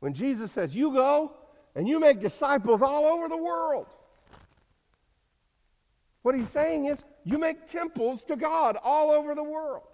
When 0.00 0.14
Jesus 0.14 0.52
says, 0.52 0.74
You 0.74 0.92
go 0.92 1.32
and 1.74 1.88
you 1.88 2.00
make 2.00 2.20
disciples 2.20 2.82
all 2.82 3.04
over 3.06 3.28
the 3.28 3.36
world. 3.36 3.86
What 6.22 6.34
he's 6.34 6.48
saying 6.48 6.86
is, 6.86 7.02
you 7.24 7.38
make 7.38 7.66
temples 7.66 8.24
to 8.24 8.36
God 8.36 8.76
all 8.82 9.10
over 9.10 9.34
the 9.34 9.42
world. 9.42 9.84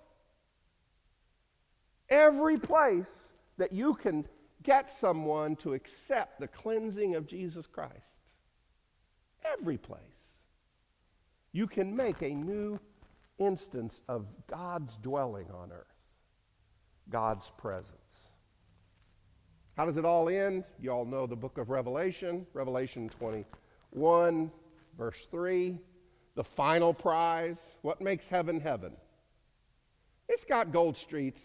Every 2.08 2.58
place 2.58 3.32
that 3.58 3.72
you 3.72 3.94
can 3.94 4.26
get 4.62 4.92
someone 4.92 5.56
to 5.56 5.74
accept 5.74 6.40
the 6.40 6.48
cleansing 6.48 7.14
of 7.14 7.26
Jesus 7.26 7.66
Christ. 7.66 8.16
every 9.44 9.78
place. 9.78 10.00
You 11.56 11.66
can 11.66 11.96
make 11.96 12.20
a 12.20 12.34
new 12.34 12.78
instance 13.38 14.02
of 14.10 14.26
God's 14.46 14.98
dwelling 14.98 15.46
on 15.50 15.72
earth, 15.72 15.86
God's 17.08 17.50
presence. 17.56 18.28
How 19.74 19.86
does 19.86 19.96
it 19.96 20.04
all 20.04 20.28
end? 20.28 20.64
You 20.78 20.90
all 20.90 21.06
know 21.06 21.26
the 21.26 21.34
book 21.34 21.56
of 21.56 21.70
Revelation, 21.70 22.46
Revelation 22.52 23.08
21, 23.08 24.52
verse 24.98 25.26
3. 25.30 25.80
The 26.34 26.44
final 26.44 26.92
prize. 26.92 27.56
What 27.80 28.02
makes 28.02 28.28
heaven 28.28 28.60
heaven? 28.60 28.92
It's 30.28 30.44
got 30.44 30.72
gold 30.72 30.98
streets, 30.98 31.40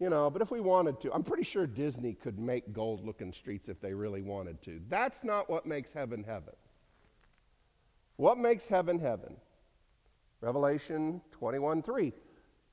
you 0.00 0.08
know, 0.08 0.30
but 0.30 0.40
if 0.40 0.50
we 0.50 0.60
wanted 0.60 1.02
to, 1.02 1.12
I'm 1.12 1.22
pretty 1.22 1.44
sure 1.44 1.66
Disney 1.66 2.14
could 2.14 2.38
make 2.38 2.72
gold 2.72 3.04
looking 3.04 3.34
streets 3.34 3.68
if 3.68 3.78
they 3.78 3.92
really 3.92 4.22
wanted 4.22 4.62
to. 4.62 4.80
That's 4.88 5.22
not 5.22 5.50
what 5.50 5.66
makes 5.66 5.92
heaven 5.92 6.24
heaven. 6.24 6.54
What 8.16 8.38
makes 8.38 8.66
heaven 8.66 8.98
heaven? 8.98 9.36
Revelation 10.40 11.20
21 11.32 11.82
3. 11.82 12.12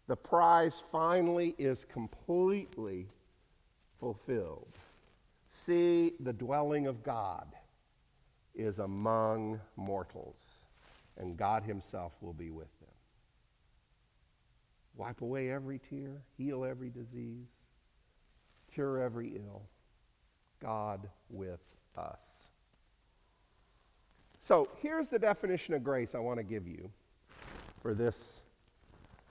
The 0.07 0.15
prize 0.15 0.81
finally 0.91 1.55
is 1.57 1.85
completely 1.85 3.07
fulfilled. 3.99 4.73
See, 5.51 6.13
the 6.19 6.33
dwelling 6.33 6.87
of 6.87 7.03
God 7.03 7.47
is 8.55 8.79
among 8.79 9.59
mortals, 9.75 10.39
and 11.17 11.37
God 11.37 11.63
Himself 11.63 12.13
will 12.21 12.33
be 12.33 12.49
with 12.49 12.67
them. 12.79 12.89
Wipe 14.95 15.21
away 15.21 15.51
every 15.51 15.79
tear, 15.79 16.23
heal 16.37 16.65
every 16.65 16.89
disease, 16.89 17.47
cure 18.73 18.99
every 18.99 19.35
ill. 19.35 19.61
God 20.59 21.07
with 21.29 21.61
us. 21.95 22.38
So 24.49 24.67
here's 24.81 25.09
the 25.09 25.19
definition 25.19 25.75
of 25.75 25.83
grace 25.83 26.15
I 26.15 26.17
want 26.17 26.39
to 26.39 26.43
give 26.43 26.67
you 26.67 26.89
for 27.83 27.93
this 27.93 28.39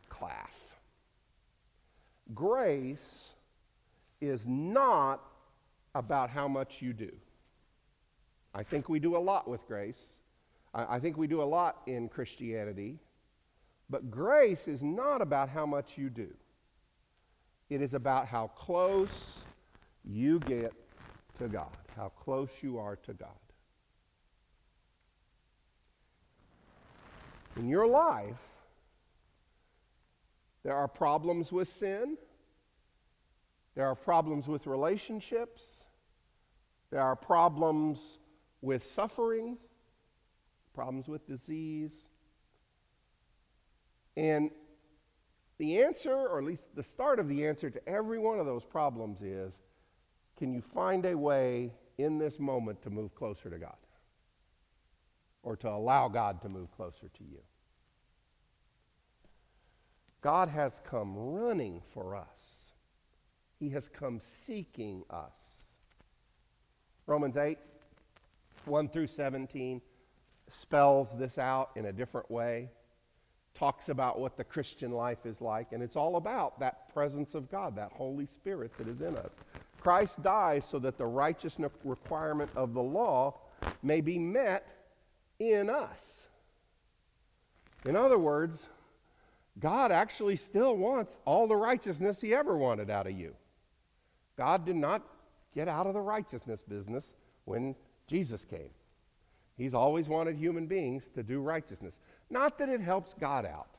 class. 0.08 0.68
Grace 2.36 3.30
is 4.20 4.46
not 4.46 5.20
about 5.96 6.30
how 6.30 6.46
much 6.46 6.76
you 6.78 6.92
do. 6.92 7.10
I 8.54 8.62
think 8.62 8.88
we 8.88 9.00
do 9.00 9.16
a 9.16 9.18
lot 9.18 9.48
with 9.48 9.66
grace. 9.66 10.00
I, 10.72 10.94
I 10.94 11.00
think 11.00 11.16
we 11.16 11.26
do 11.26 11.42
a 11.42 11.50
lot 11.58 11.78
in 11.88 12.08
Christianity. 12.08 13.00
But 13.90 14.12
grace 14.12 14.68
is 14.68 14.84
not 14.84 15.20
about 15.20 15.48
how 15.48 15.66
much 15.66 15.98
you 15.98 16.10
do. 16.10 16.28
It 17.70 17.82
is 17.82 17.92
about 17.92 18.28
how 18.28 18.52
close 18.54 19.40
you 20.04 20.38
get 20.38 20.72
to 21.40 21.48
God, 21.48 21.76
how 21.96 22.10
close 22.10 22.50
you 22.62 22.78
are 22.78 22.94
to 22.94 23.14
God. 23.14 23.30
In 27.58 27.68
your 27.68 27.88
life, 27.88 28.36
there 30.62 30.74
are 30.74 30.86
problems 30.86 31.50
with 31.50 31.72
sin. 31.72 32.16
There 33.74 33.86
are 33.86 33.96
problems 33.96 34.46
with 34.46 34.66
relationships. 34.66 35.82
There 36.90 37.00
are 37.00 37.16
problems 37.16 38.18
with 38.60 38.88
suffering, 38.94 39.58
problems 40.72 41.08
with 41.08 41.26
disease. 41.26 41.92
And 44.16 44.50
the 45.58 45.82
answer, 45.82 46.12
or 46.12 46.38
at 46.38 46.44
least 46.44 46.62
the 46.76 46.84
start 46.84 47.18
of 47.18 47.28
the 47.28 47.44
answer 47.46 47.70
to 47.70 47.88
every 47.88 48.18
one 48.18 48.38
of 48.38 48.46
those 48.46 48.64
problems 48.64 49.20
is 49.20 49.60
can 50.36 50.52
you 50.52 50.60
find 50.60 51.04
a 51.04 51.18
way 51.18 51.72
in 51.98 52.18
this 52.18 52.38
moment 52.38 52.80
to 52.82 52.90
move 52.90 53.14
closer 53.16 53.50
to 53.50 53.58
God? 53.58 53.76
Or 55.48 55.56
to 55.56 55.70
allow 55.70 56.08
God 56.08 56.42
to 56.42 56.50
move 56.50 56.70
closer 56.76 57.08
to 57.08 57.24
you? 57.24 57.38
God 60.20 60.50
has 60.50 60.82
come 60.84 61.16
running 61.16 61.80
for 61.94 62.14
us. 62.14 62.74
He 63.58 63.70
has 63.70 63.88
come 63.88 64.20
seeking 64.20 65.04
us. 65.08 65.38
Romans 67.06 67.38
8, 67.38 67.56
1 68.66 68.88
through 68.90 69.06
17, 69.06 69.80
spells 70.50 71.16
this 71.16 71.38
out 71.38 71.70
in 71.76 71.86
a 71.86 71.92
different 71.94 72.30
way, 72.30 72.68
talks 73.54 73.88
about 73.88 74.20
what 74.20 74.36
the 74.36 74.44
Christian 74.44 74.90
life 74.90 75.24
is 75.24 75.40
like, 75.40 75.72
and 75.72 75.82
it's 75.82 75.96
all 75.96 76.16
about 76.16 76.60
that 76.60 76.92
presence 76.92 77.34
of 77.34 77.50
God, 77.50 77.74
that 77.74 77.90
Holy 77.90 78.26
Spirit 78.26 78.70
that 78.76 78.86
is 78.86 79.00
in 79.00 79.16
us. 79.16 79.38
Christ 79.80 80.22
dies 80.22 80.66
so 80.66 80.78
that 80.80 80.98
the 80.98 81.06
righteousness 81.06 81.72
requirement 81.84 82.50
of 82.54 82.74
the 82.74 82.82
law 82.82 83.34
may 83.82 84.02
be 84.02 84.18
met 84.18 84.74
in 85.38 85.70
us. 85.70 86.26
In 87.84 87.96
other 87.96 88.18
words, 88.18 88.68
God 89.58 89.90
actually 89.92 90.36
still 90.36 90.76
wants 90.76 91.18
all 91.24 91.46
the 91.46 91.56
righteousness 91.56 92.20
he 92.20 92.34
ever 92.34 92.56
wanted 92.56 92.90
out 92.90 93.06
of 93.06 93.18
you. 93.18 93.34
God 94.36 94.64
did 94.64 94.76
not 94.76 95.02
get 95.54 95.68
out 95.68 95.86
of 95.86 95.94
the 95.94 96.00
righteousness 96.00 96.62
business 96.62 97.14
when 97.44 97.74
Jesus 98.06 98.44
came. 98.44 98.70
He's 99.56 99.74
always 99.74 100.08
wanted 100.08 100.36
human 100.36 100.66
beings 100.66 101.08
to 101.14 101.22
do 101.24 101.40
righteousness. 101.40 101.98
Not 102.30 102.58
that 102.58 102.68
it 102.68 102.80
helps 102.80 103.14
God 103.14 103.44
out, 103.44 103.70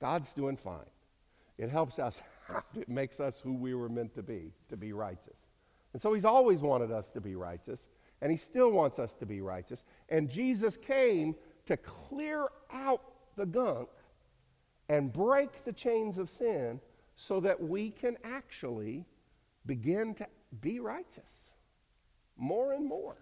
God's 0.00 0.32
doing 0.32 0.56
fine. 0.56 0.86
It 1.58 1.70
helps 1.70 1.98
us, 1.98 2.20
it 2.76 2.88
makes 2.88 3.18
us 3.18 3.40
who 3.40 3.54
we 3.54 3.74
were 3.74 3.88
meant 3.88 4.14
to 4.14 4.22
be, 4.22 4.52
to 4.68 4.76
be 4.76 4.92
righteous. 4.92 5.48
And 5.92 6.00
so 6.00 6.12
He's 6.12 6.24
always 6.24 6.60
wanted 6.60 6.92
us 6.92 7.10
to 7.10 7.20
be 7.20 7.34
righteous, 7.34 7.88
and 8.20 8.30
He 8.30 8.36
still 8.36 8.70
wants 8.70 8.98
us 8.98 9.14
to 9.14 9.26
be 9.26 9.40
righteous. 9.40 9.82
And 10.08 10.28
Jesus 10.28 10.76
came 10.76 11.34
to 11.66 11.76
clear 11.76 12.48
out 12.72 13.02
the 13.36 13.46
gunk 13.46 13.88
and 14.88 15.12
break 15.12 15.64
the 15.64 15.72
chains 15.72 16.18
of 16.18 16.28
sin 16.28 16.80
so 17.16 17.40
that 17.40 17.60
we 17.60 17.90
can 17.90 18.16
actually 18.24 19.04
begin 19.66 20.14
to 20.14 20.26
be 20.60 20.80
righteous 20.80 21.50
more 22.36 22.72
and 22.72 22.86
more. 22.86 23.16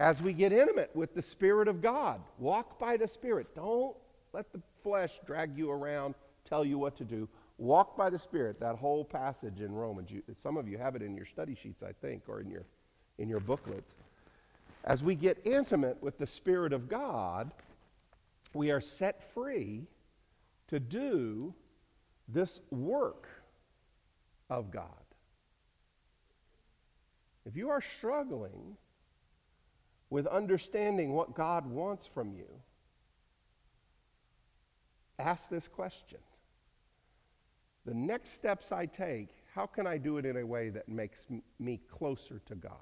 As 0.00 0.20
we 0.20 0.32
get 0.32 0.52
intimate 0.52 0.90
with 0.94 1.14
the 1.14 1.22
Spirit 1.22 1.68
of 1.68 1.80
God, 1.80 2.20
walk 2.38 2.78
by 2.78 2.96
the 2.96 3.06
Spirit. 3.06 3.54
Don't 3.54 3.96
let 4.32 4.52
the 4.52 4.60
flesh 4.82 5.20
drag 5.24 5.56
you 5.56 5.70
around, 5.70 6.14
tell 6.44 6.64
you 6.64 6.78
what 6.78 6.96
to 6.96 7.04
do. 7.04 7.28
Walk 7.58 7.96
by 7.96 8.10
the 8.10 8.18
Spirit. 8.18 8.58
That 8.58 8.74
whole 8.74 9.04
passage 9.04 9.60
in 9.60 9.72
Romans. 9.72 10.10
You, 10.10 10.22
some 10.42 10.56
of 10.56 10.66
you 10.66 10.76
have 10.78 10.96
it 10.96 11.02
in 11.02 11.16
your 11.16 11.26
study 11.26 11.54
sheets, 11.54 11.82
I 11.82 11.92
think, 11.92 12.24
or 12.26 12.40
in 12.40 12.50
your, 12.50 12.64
in 13.18 13.28
your 13.28 13.40
booklets. 13.40 13.94
As 14.84 15.02
we 15.02 15.14
get 15.14 15.38
intimate 15.44 16.02
with 16.02 16.18
the 16.18 16.26
Spirit 16.26 16.72
of 16.72 16.88
God, 16.88 17.50
we 18.52 18.70
are 18.70 18.80
set 18.80 19.32
free 19.32 19.86
to 20.68 20.78
do 20.80 21.54
this 22.28 22.60
work 22.70 23.28
of 24.50 24.70
God. 24.70 24.88
If 27.46 27.56
you 27.56 27.68
are 27.70 27.82
struggling 27.98 28.76
with 30.10 30.26
understanding 30.26 31.12
what 31.12 31.34
God 31.34 31.66
wants 31.66 32.06
from 32.06 32.32
you, 32.32 32.46
ask 35.18 35.48
this 35.48 35.68
question. 35.68 36.18
The 37.84 37.94
next 37.94 38.34
steps 38.34 38.72
I 38.72 38.86
take, 38.86 39.28
how 39.54 39.66
can 39.66 39.86
I 39.86 39.98
do 39.98 40.16
it 40.16 40.24
in 40.24 40.38
a 40.38 40.46
way 40.46 40.70
that 40.70 40.88
makes 40.88 41.26
me 41.58 41.80
closer 41.90 42.40
to 42.46 42.54
God, 42.54 42.72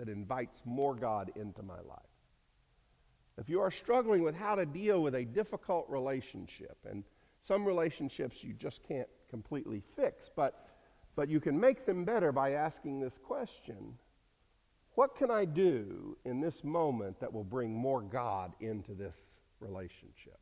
that 0.00 0.08
invites 0.08 0.62
more 0.64 0.94
God 0.94 1.30
into 1.36 1.62
my 1.62 1.78
life? 1.86 2.00
If 3.36 3.50
you 3.50 3.60
are 3.60 3.70
struggling 3.70 4.22
with 4.22 4.34
how 4.34 4.54
to 4.54 4.64
deal 4.64 5.02
with 5.02 5.14
a 5.14 5.24
difficult 5.24 5.86
relationship, 5.90 6.78
and 6.88 7.04
some 7.46 7.66
relationships 7.66 8.42
you 8.42 8.54
just 8.54 8.82
can't 8.82 9.08
completely 9.28 9.82
fix, 9.94 10.30
but, 10.34 10.66
but 11.16 11.28
you 11.28 11.38
can 11.38 11.60
make 11.60 11.84
them 11.84 12.04
better 12.04 12.32
by 12.32 12.52
asking 12.52 12.98
this 12.98 13.18
question 13.22 13.94
What 14.94 15.16
can 15.16 15.30
I 15.30 15.44
do 15.44 16.16
in 16.24 16.40
this 16.40 16.64
moment 16.64 17.20
that 17.20 17.32
will 17.32 17.44
bring 17.44 17.74
more 17.74 18.00
God 18.00 18.54
into 18.60 18.94
this 18.94 19.38
relationship? 19.60 20.40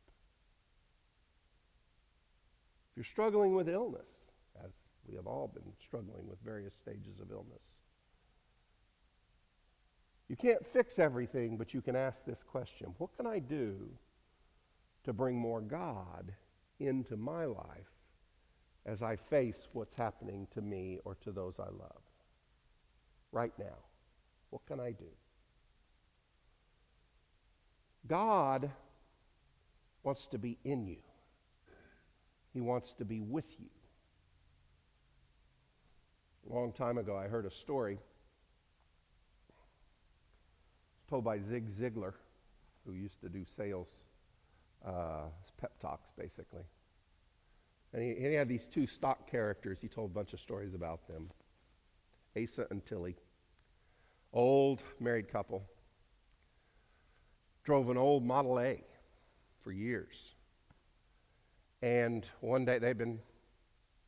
If 2.91 2.97
you're 2.97 3.03
struggling 3.03 3.55
with 3.55 3.67
illness, 3.67 4.07
as 4.65 4.71
we 5.05 5.15
have 5.17 5.27
all 5.27 5.49
been 5.53 5.73
struggling 5.83 6.27
with 6.29 6.39
various 6.45 6.73
stages 6.75 7.19
of 7.19 7.31
illness, 7.31 7.61
you 10.29 10.35
can't 10.35 10.65
fix 10.65 10.99
everything, 10.99 11.57
but 11.57 11.73
you 11.73 11.81
can 11.81 11.95
ask 11.95 12.23
this 12.23 12.43
question 12.43 12.93
What 12.99 13.17
can 13.17 13.25
I 13.25 13.39
do 13.39 13.89
to 15.03 15.11
bring 15.11 15.35
more 15.35 15.59
God 15.59 16.33
into 16.79 17.17
my 17.17 17.45
life 17.45 17.89
as 18.85 19.01
I 19.01 19.15
face 19.15 19.67
what's 19.73 19.95
happening 19.95 20.47
to 20.51 20.61
me 20.61 20.99
or 21.03 21.15
to 21.15 21.31
those 21.31 21.59
I 21.59 21.65
love? 21.65 22.01
Right 23.31 23.53
now, 23.57 23.77
what 24.51 24.65
can 24.67 24.79
I 24.79 24.91
do? 24.91 25.09
God 28.07 28.71
wants 30.03 30.27
to 30.27 30.37
be 30.37 30.57
in 30.63 30.87
you. 30.87 30.97
He 32.53 32.61
wants 32.61 32.93
to 32.93 33.05
be 33.05 33.19
with 33.19 33.59
you. 33.59 33.69
A 36.49 36.53
long 36.53 36.71
time 36.71 36.97
ago, 36.97 37.15
I 37.15 37.27
heard 37.27 37.45
a 37.45 37.51
story 37.51 37.99
told 41.09 41.23
by 41.23 41.39
Zig 41.39 41.67
Ziglar, 41.69 42.13
who 42.85 42.93
used 42.93 43.19
to 43.21 43.29
do 43.29 43.43
sales 43.43 44.05
uh, 44.85 45.23
pep 45.59 45.79
talks, 45.79 46.11
basically. 46.17 46.63
And 47.93 48.03
he, 48.03 48.13
he 48.13 48.33
had 48.33 48.47
these 48.47 48.67
two 48.67 48.85
stock 48.85 49.29
characters. 49.29 49.79
He 49.81 49.87
told 49.87 50.11
a 50.11 50.13
bunch 50.13 50.33
of 50.33 50.39
stories 50.39 50.75
about 50.75 51.07
them 51.07 51.29
Asa 52.41 52.67
and 52.69 52.85
Tilly. 52.85 53.15
Old 54.31 54.81
married 54.99 55.27
couple. 55.27 55.63
Drove 57.63 57.89
an 57.89 57.97
old 57.97 58.23
Model 58.23 58.59
A 58.59 58.83
for 59.63 59.71
years. 59.71 60.35
And 61.81 62.25
one 62.41 62.65
day, 62.65 62.77
they'd 62.77 62.97
been 62.97 63.19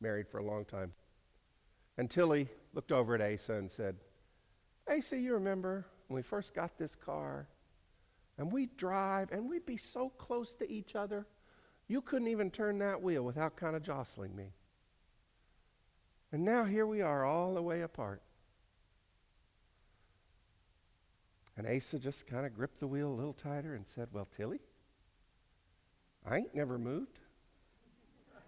married 0.00 0.28
for 0.28 0.38
a 0.38 0.44
long 0.44 0.64
time. 0.64 0.92
And 1.98 2.10
Tilly 2.10 2.48
looked 2.74 2.92
over 2.92 3.14
at 3.14 3.20
Asa 3.20 3.54
and 3.54 3.70
said, 3.70 3.96
Asa, 4.88 5.18
you 5.18 5.34
remember 5.34 5.86
when 6.12 6.18
we 6.18 6.22
first 6.22 6.52
got 6.52 6.76
this 6.76 6.94
car? 6.94 7.48
And 8.36 8.52
we'd 8.52 8.76
drive 8.76 9.32
and 9.32 9.48
we'd 9.48 9.64
be 9.64 9.78
so 9.78 10.10
close 10.10 10.54
to 10.56 10.70
each 10.70 10.94
other, 10.94 11.26
you 11.88 12.02
couldn't 12.02 12.28
even 12.28 12.50
turn 12.50 12.78
that 12.78 13.02
wheel 13.02 13.22
without 13.22 13.56
kind 13.56 13.74
of 13.74 13.82
jostling 13.82 14.36
me. 14.36 14.52
And 16.30 16.44
now 16.44 16.64
here 16.64 16.86
we 16.86 17.00
are, 17.00 17.24
all 17.24 17.54
the 17.54 17.62
way 17.62 17.80
apart. 17.82 18.20
And 21.56 21.66
Asa 21.66 21.98
just 21.98 22.26
kind 22.26 22.44
of 22.46 22.54
gripped 22.54 22.80
the 22.80 22.86
wheel 22.86 23.08
a 23.08 23.14
little 23.14 23.32
tighter 23.34 23.74
and 23.74 23.86
said, 23.86 24.08
Well, 24.12 24.28
Tilly, 24.36 24.60
I 26.26 26.38
ain't 26.38 26.54
never 26.54 26.78
moved. 26.78 27.18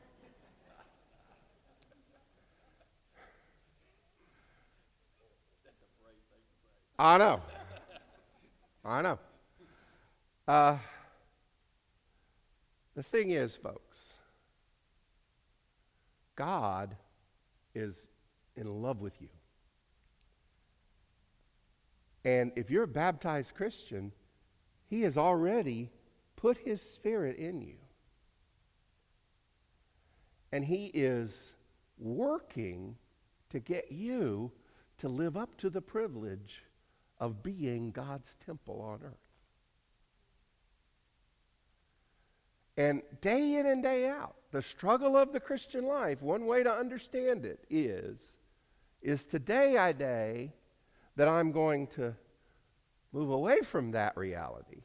I 6.99 7.19
know. 7.19 7.43
I 8.85 9.01
know. 9.01 9.18
Uh, 10.47 10.76
the 12.95 13.03
thing 13.03 13.30
is, 13.30 13.57
folks, 13.57 13.99
God 16.37 16.95
is 17.74 18.09
in 18.57 18.82
love 18.82 19.01
with 19.01 19.20
you. 19.20 19.28
And 22.24 22.53
if 22.57 22.70
you're 22.70 22.85
a 22.85 22.89
baptized 22.89 23.55
Christian, 23.55 24.12
He 24.87 25.03
has 25.03 25.16
already 25.16 25.91
put 26.37 26.59
His 26.59 26.82
Spirit 26.82 27.37
in 27.37 27.61
you. 27.62 27.76
And 30.53 30.64
He 30.64 30.87
is 30.87 31.55
working 31.99 32.97
to 33.49 33.61
get 33.61 33.91
you 33.91 34.53
to 34.99 35.09
live 35.09 35.37
up 35.37 35.57
to 35.59 35.70
the 35.70 35.80
privilege 35.80 36.64
of 37.19 37.43
being 37.43 37.91
God's 37.91 38.35
temple 38.45 38.81
on 38.81 39.01
earth. 39.05 39.15
And 42.77 43.03
day 43.21 43.55
in 43.57 43.67
and 43.67 43.83
day 43.83 44.09
out, 44.09 44.35
the 44.51 44.61
struggle 44.61 45.17
of 45.17 45.33
the 45.33 45.41
Christian 45.41 45.87
life, 45.87 46.23
one 46.23 46.47
way 46.47 46.62
to 46.62 46.73
understand 46.73 47.45
it 47.45 47.65
is, 47.71 48.37
is 49.01 49.25
today 49.25 49.77
I 49.77 49.93
day 49.93 50.53
that 51.17 51.29
I'm 51.29 51.53
going 51.53 51.87
to 51.89 52.15
move 53.12 53.31
away 53.31 53.61
from 53.61 53.93
that 53.93 54.17
reality? 54.17 54.83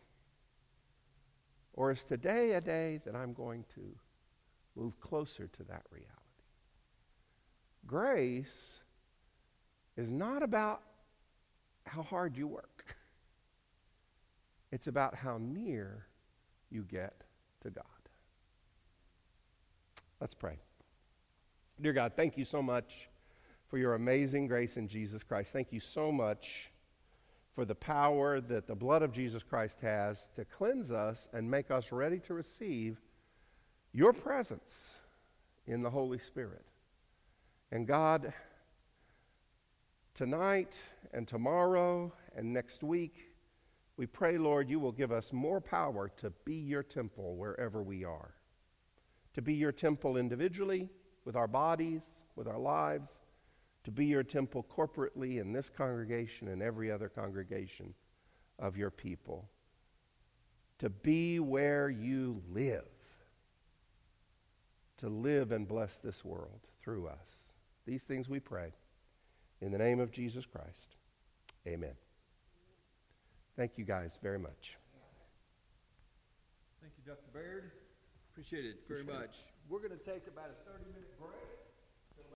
Or 1.74 1.92
is 1.92 2.04
today 2.04 2.52
a 2.52 2.62
day 2.62 3.00
that 3.06 3.16
I'm 3.16 3.34
going 3.34 3.66
to 3.76 3.82
move 4.76 5.00
closer 5.00 5.48
to 5.48 5.64
that 5.64 5.84
reality? 5.92 6.14
Grace 7.88 8.80
is 9.98 10.12
not 10.12 10.44
about 10.44 10.82
how 11.90 12.04
hard 12.04 12.38
you 12.38 12.48
work. 12.48 12.96
It's 14.72 14.88
about 14.88 15.16
how 15.16 15.38
near 15.40 16.06
you 16.70 16.84
get 16.84 17.24
to 17.62 17.70
God. 17.70 17.86
Let's 20.22 20.34
pray. 20.34 20.60
Dear 21.82 21.94
God, 21.94 22.14
thank 22.16 22.38
you 22.38 22.46
so 22.46 22.62
much 22.62 23.10
for 23.70 23.78
your 23.78 23.96
amazing 23.96 24.48
grace 24.48 24.78
in 24.78 24.88
Jesus 24.88 25.24
Christ. 25.24 25.54
Thank 25.54 25.72
you 25.72 25.80
so 25.80 26.12
much 26.12 26.72
for 27.56 27.66
the 27.66 27.76
power 27.76 28.42
that 28.42 28.68
the 28.68 28.76
blood 28.76 29.02
of 29.02 29.12
Jesus 29.12 29.44
Christ 29.44 29.80
has 29.82 30.30
to 30.36 30.46
cleanse 30.46 30.92
us 30.92 31.28
and 31.34 31.50
make 31.50 31.72
us 31.72 31.92
ready 31.92 32.20
to 32.20 32.34
receive 32.34 32.98
your 33.94 34.14
presence 34.14 34.90
in 35.68 35.82
the 35.82 35.90
Holy 35.90 36.20
Spirit. 36.20 36.66
And 37.72 37.88
God, 37.88 38.34
tonight 40.20 40.78
and 41.13 41.26
tomorrow 41.26 42.11
and 42.36 42.51
next 42.51 42.84
week, 42.84 43.32
we 43.95 44.05
pray, 44.05 44.38
Lord, 44.38 44.70
you 44.70 44.78
will 44.78 44.91
give 44.91 45.13
us 45.13 45.32
more 45.32 45.61
power 45.61 46.11
to 46.17 46.30
be 46.43 46.55
your 46.55 46.84
temple 46.84 47.38
wherever 47.38 47.82
we 47.82 48.03
are. 48.03 48.34
To 49.36 49.41
be 49.41 49.53
your 49.53 49.72
temple 49.72 50.17
individually, 50.17 50.89
with 51.24 51.38
our 51.38 51.47
bodies, 51.47 52.03
with 52.36 52.49
our 52.49 52.59
lives, 52.59 53.09
to 53.86 53.91
be 53.91 54.07
your 54.07 54.24
temple 54.24 54.67
corporately 54.70 55.39
in 55.39 55.53
this 55.53 55.70
congregation 55.70 56.49
and 56.49 56.61
every 56.61 56.91
other 56.91 57.07
congregation 57.07 57.93
of 58.59 58.76
your 58.76 58.91
people. 58.91 59.47
To 60.80 60.89
be 60.89 61.39
where 61.39 61.89
you 61.89 62.43
live. 62.51 62.89
To 64.97 65.07
live 65.07 65.53
and 65.53 65.65
bless 65.65 65.99
this 65.99 66.26
world 66.26 66.59
through 66.84 67.07
us. 67.07 67.53
These 67.86 68.03
things 68.03 68.28
we 68.28 68.41
pray. 68.41 68.74
In 69.62 69.72
the 69.72 69.78
name 69.78 69.99
of 69.99 70.12
Jesus 70.12 70.45
Christ. 70.45 70.95
Amen. 71.68 71.93
Thank 73.57 73.78
you 73.78 73.84
guys 73.84 74.18
very 74.24 74.39
much. 74.39 74.78
Thank 76.82 76.93
you, 76.97 77.03
Dr. 77.05 77.28
Baird. 77.34 77.72
Appreciate 78.32 78.64
it 78.66 78.78
very 78.88 79.01
Appreciate 79.01 79.20
it. 79.20 79.28
much. 79.28 79.36
We're 79.68 79.80
going 79.80 79.91
to 79.91 79.97
take 79.97 80.28
about 80.28 80.49
a 80.49 80.72
30 80.72 80.86
minute 80.95 81.20
break. 81.20 81.59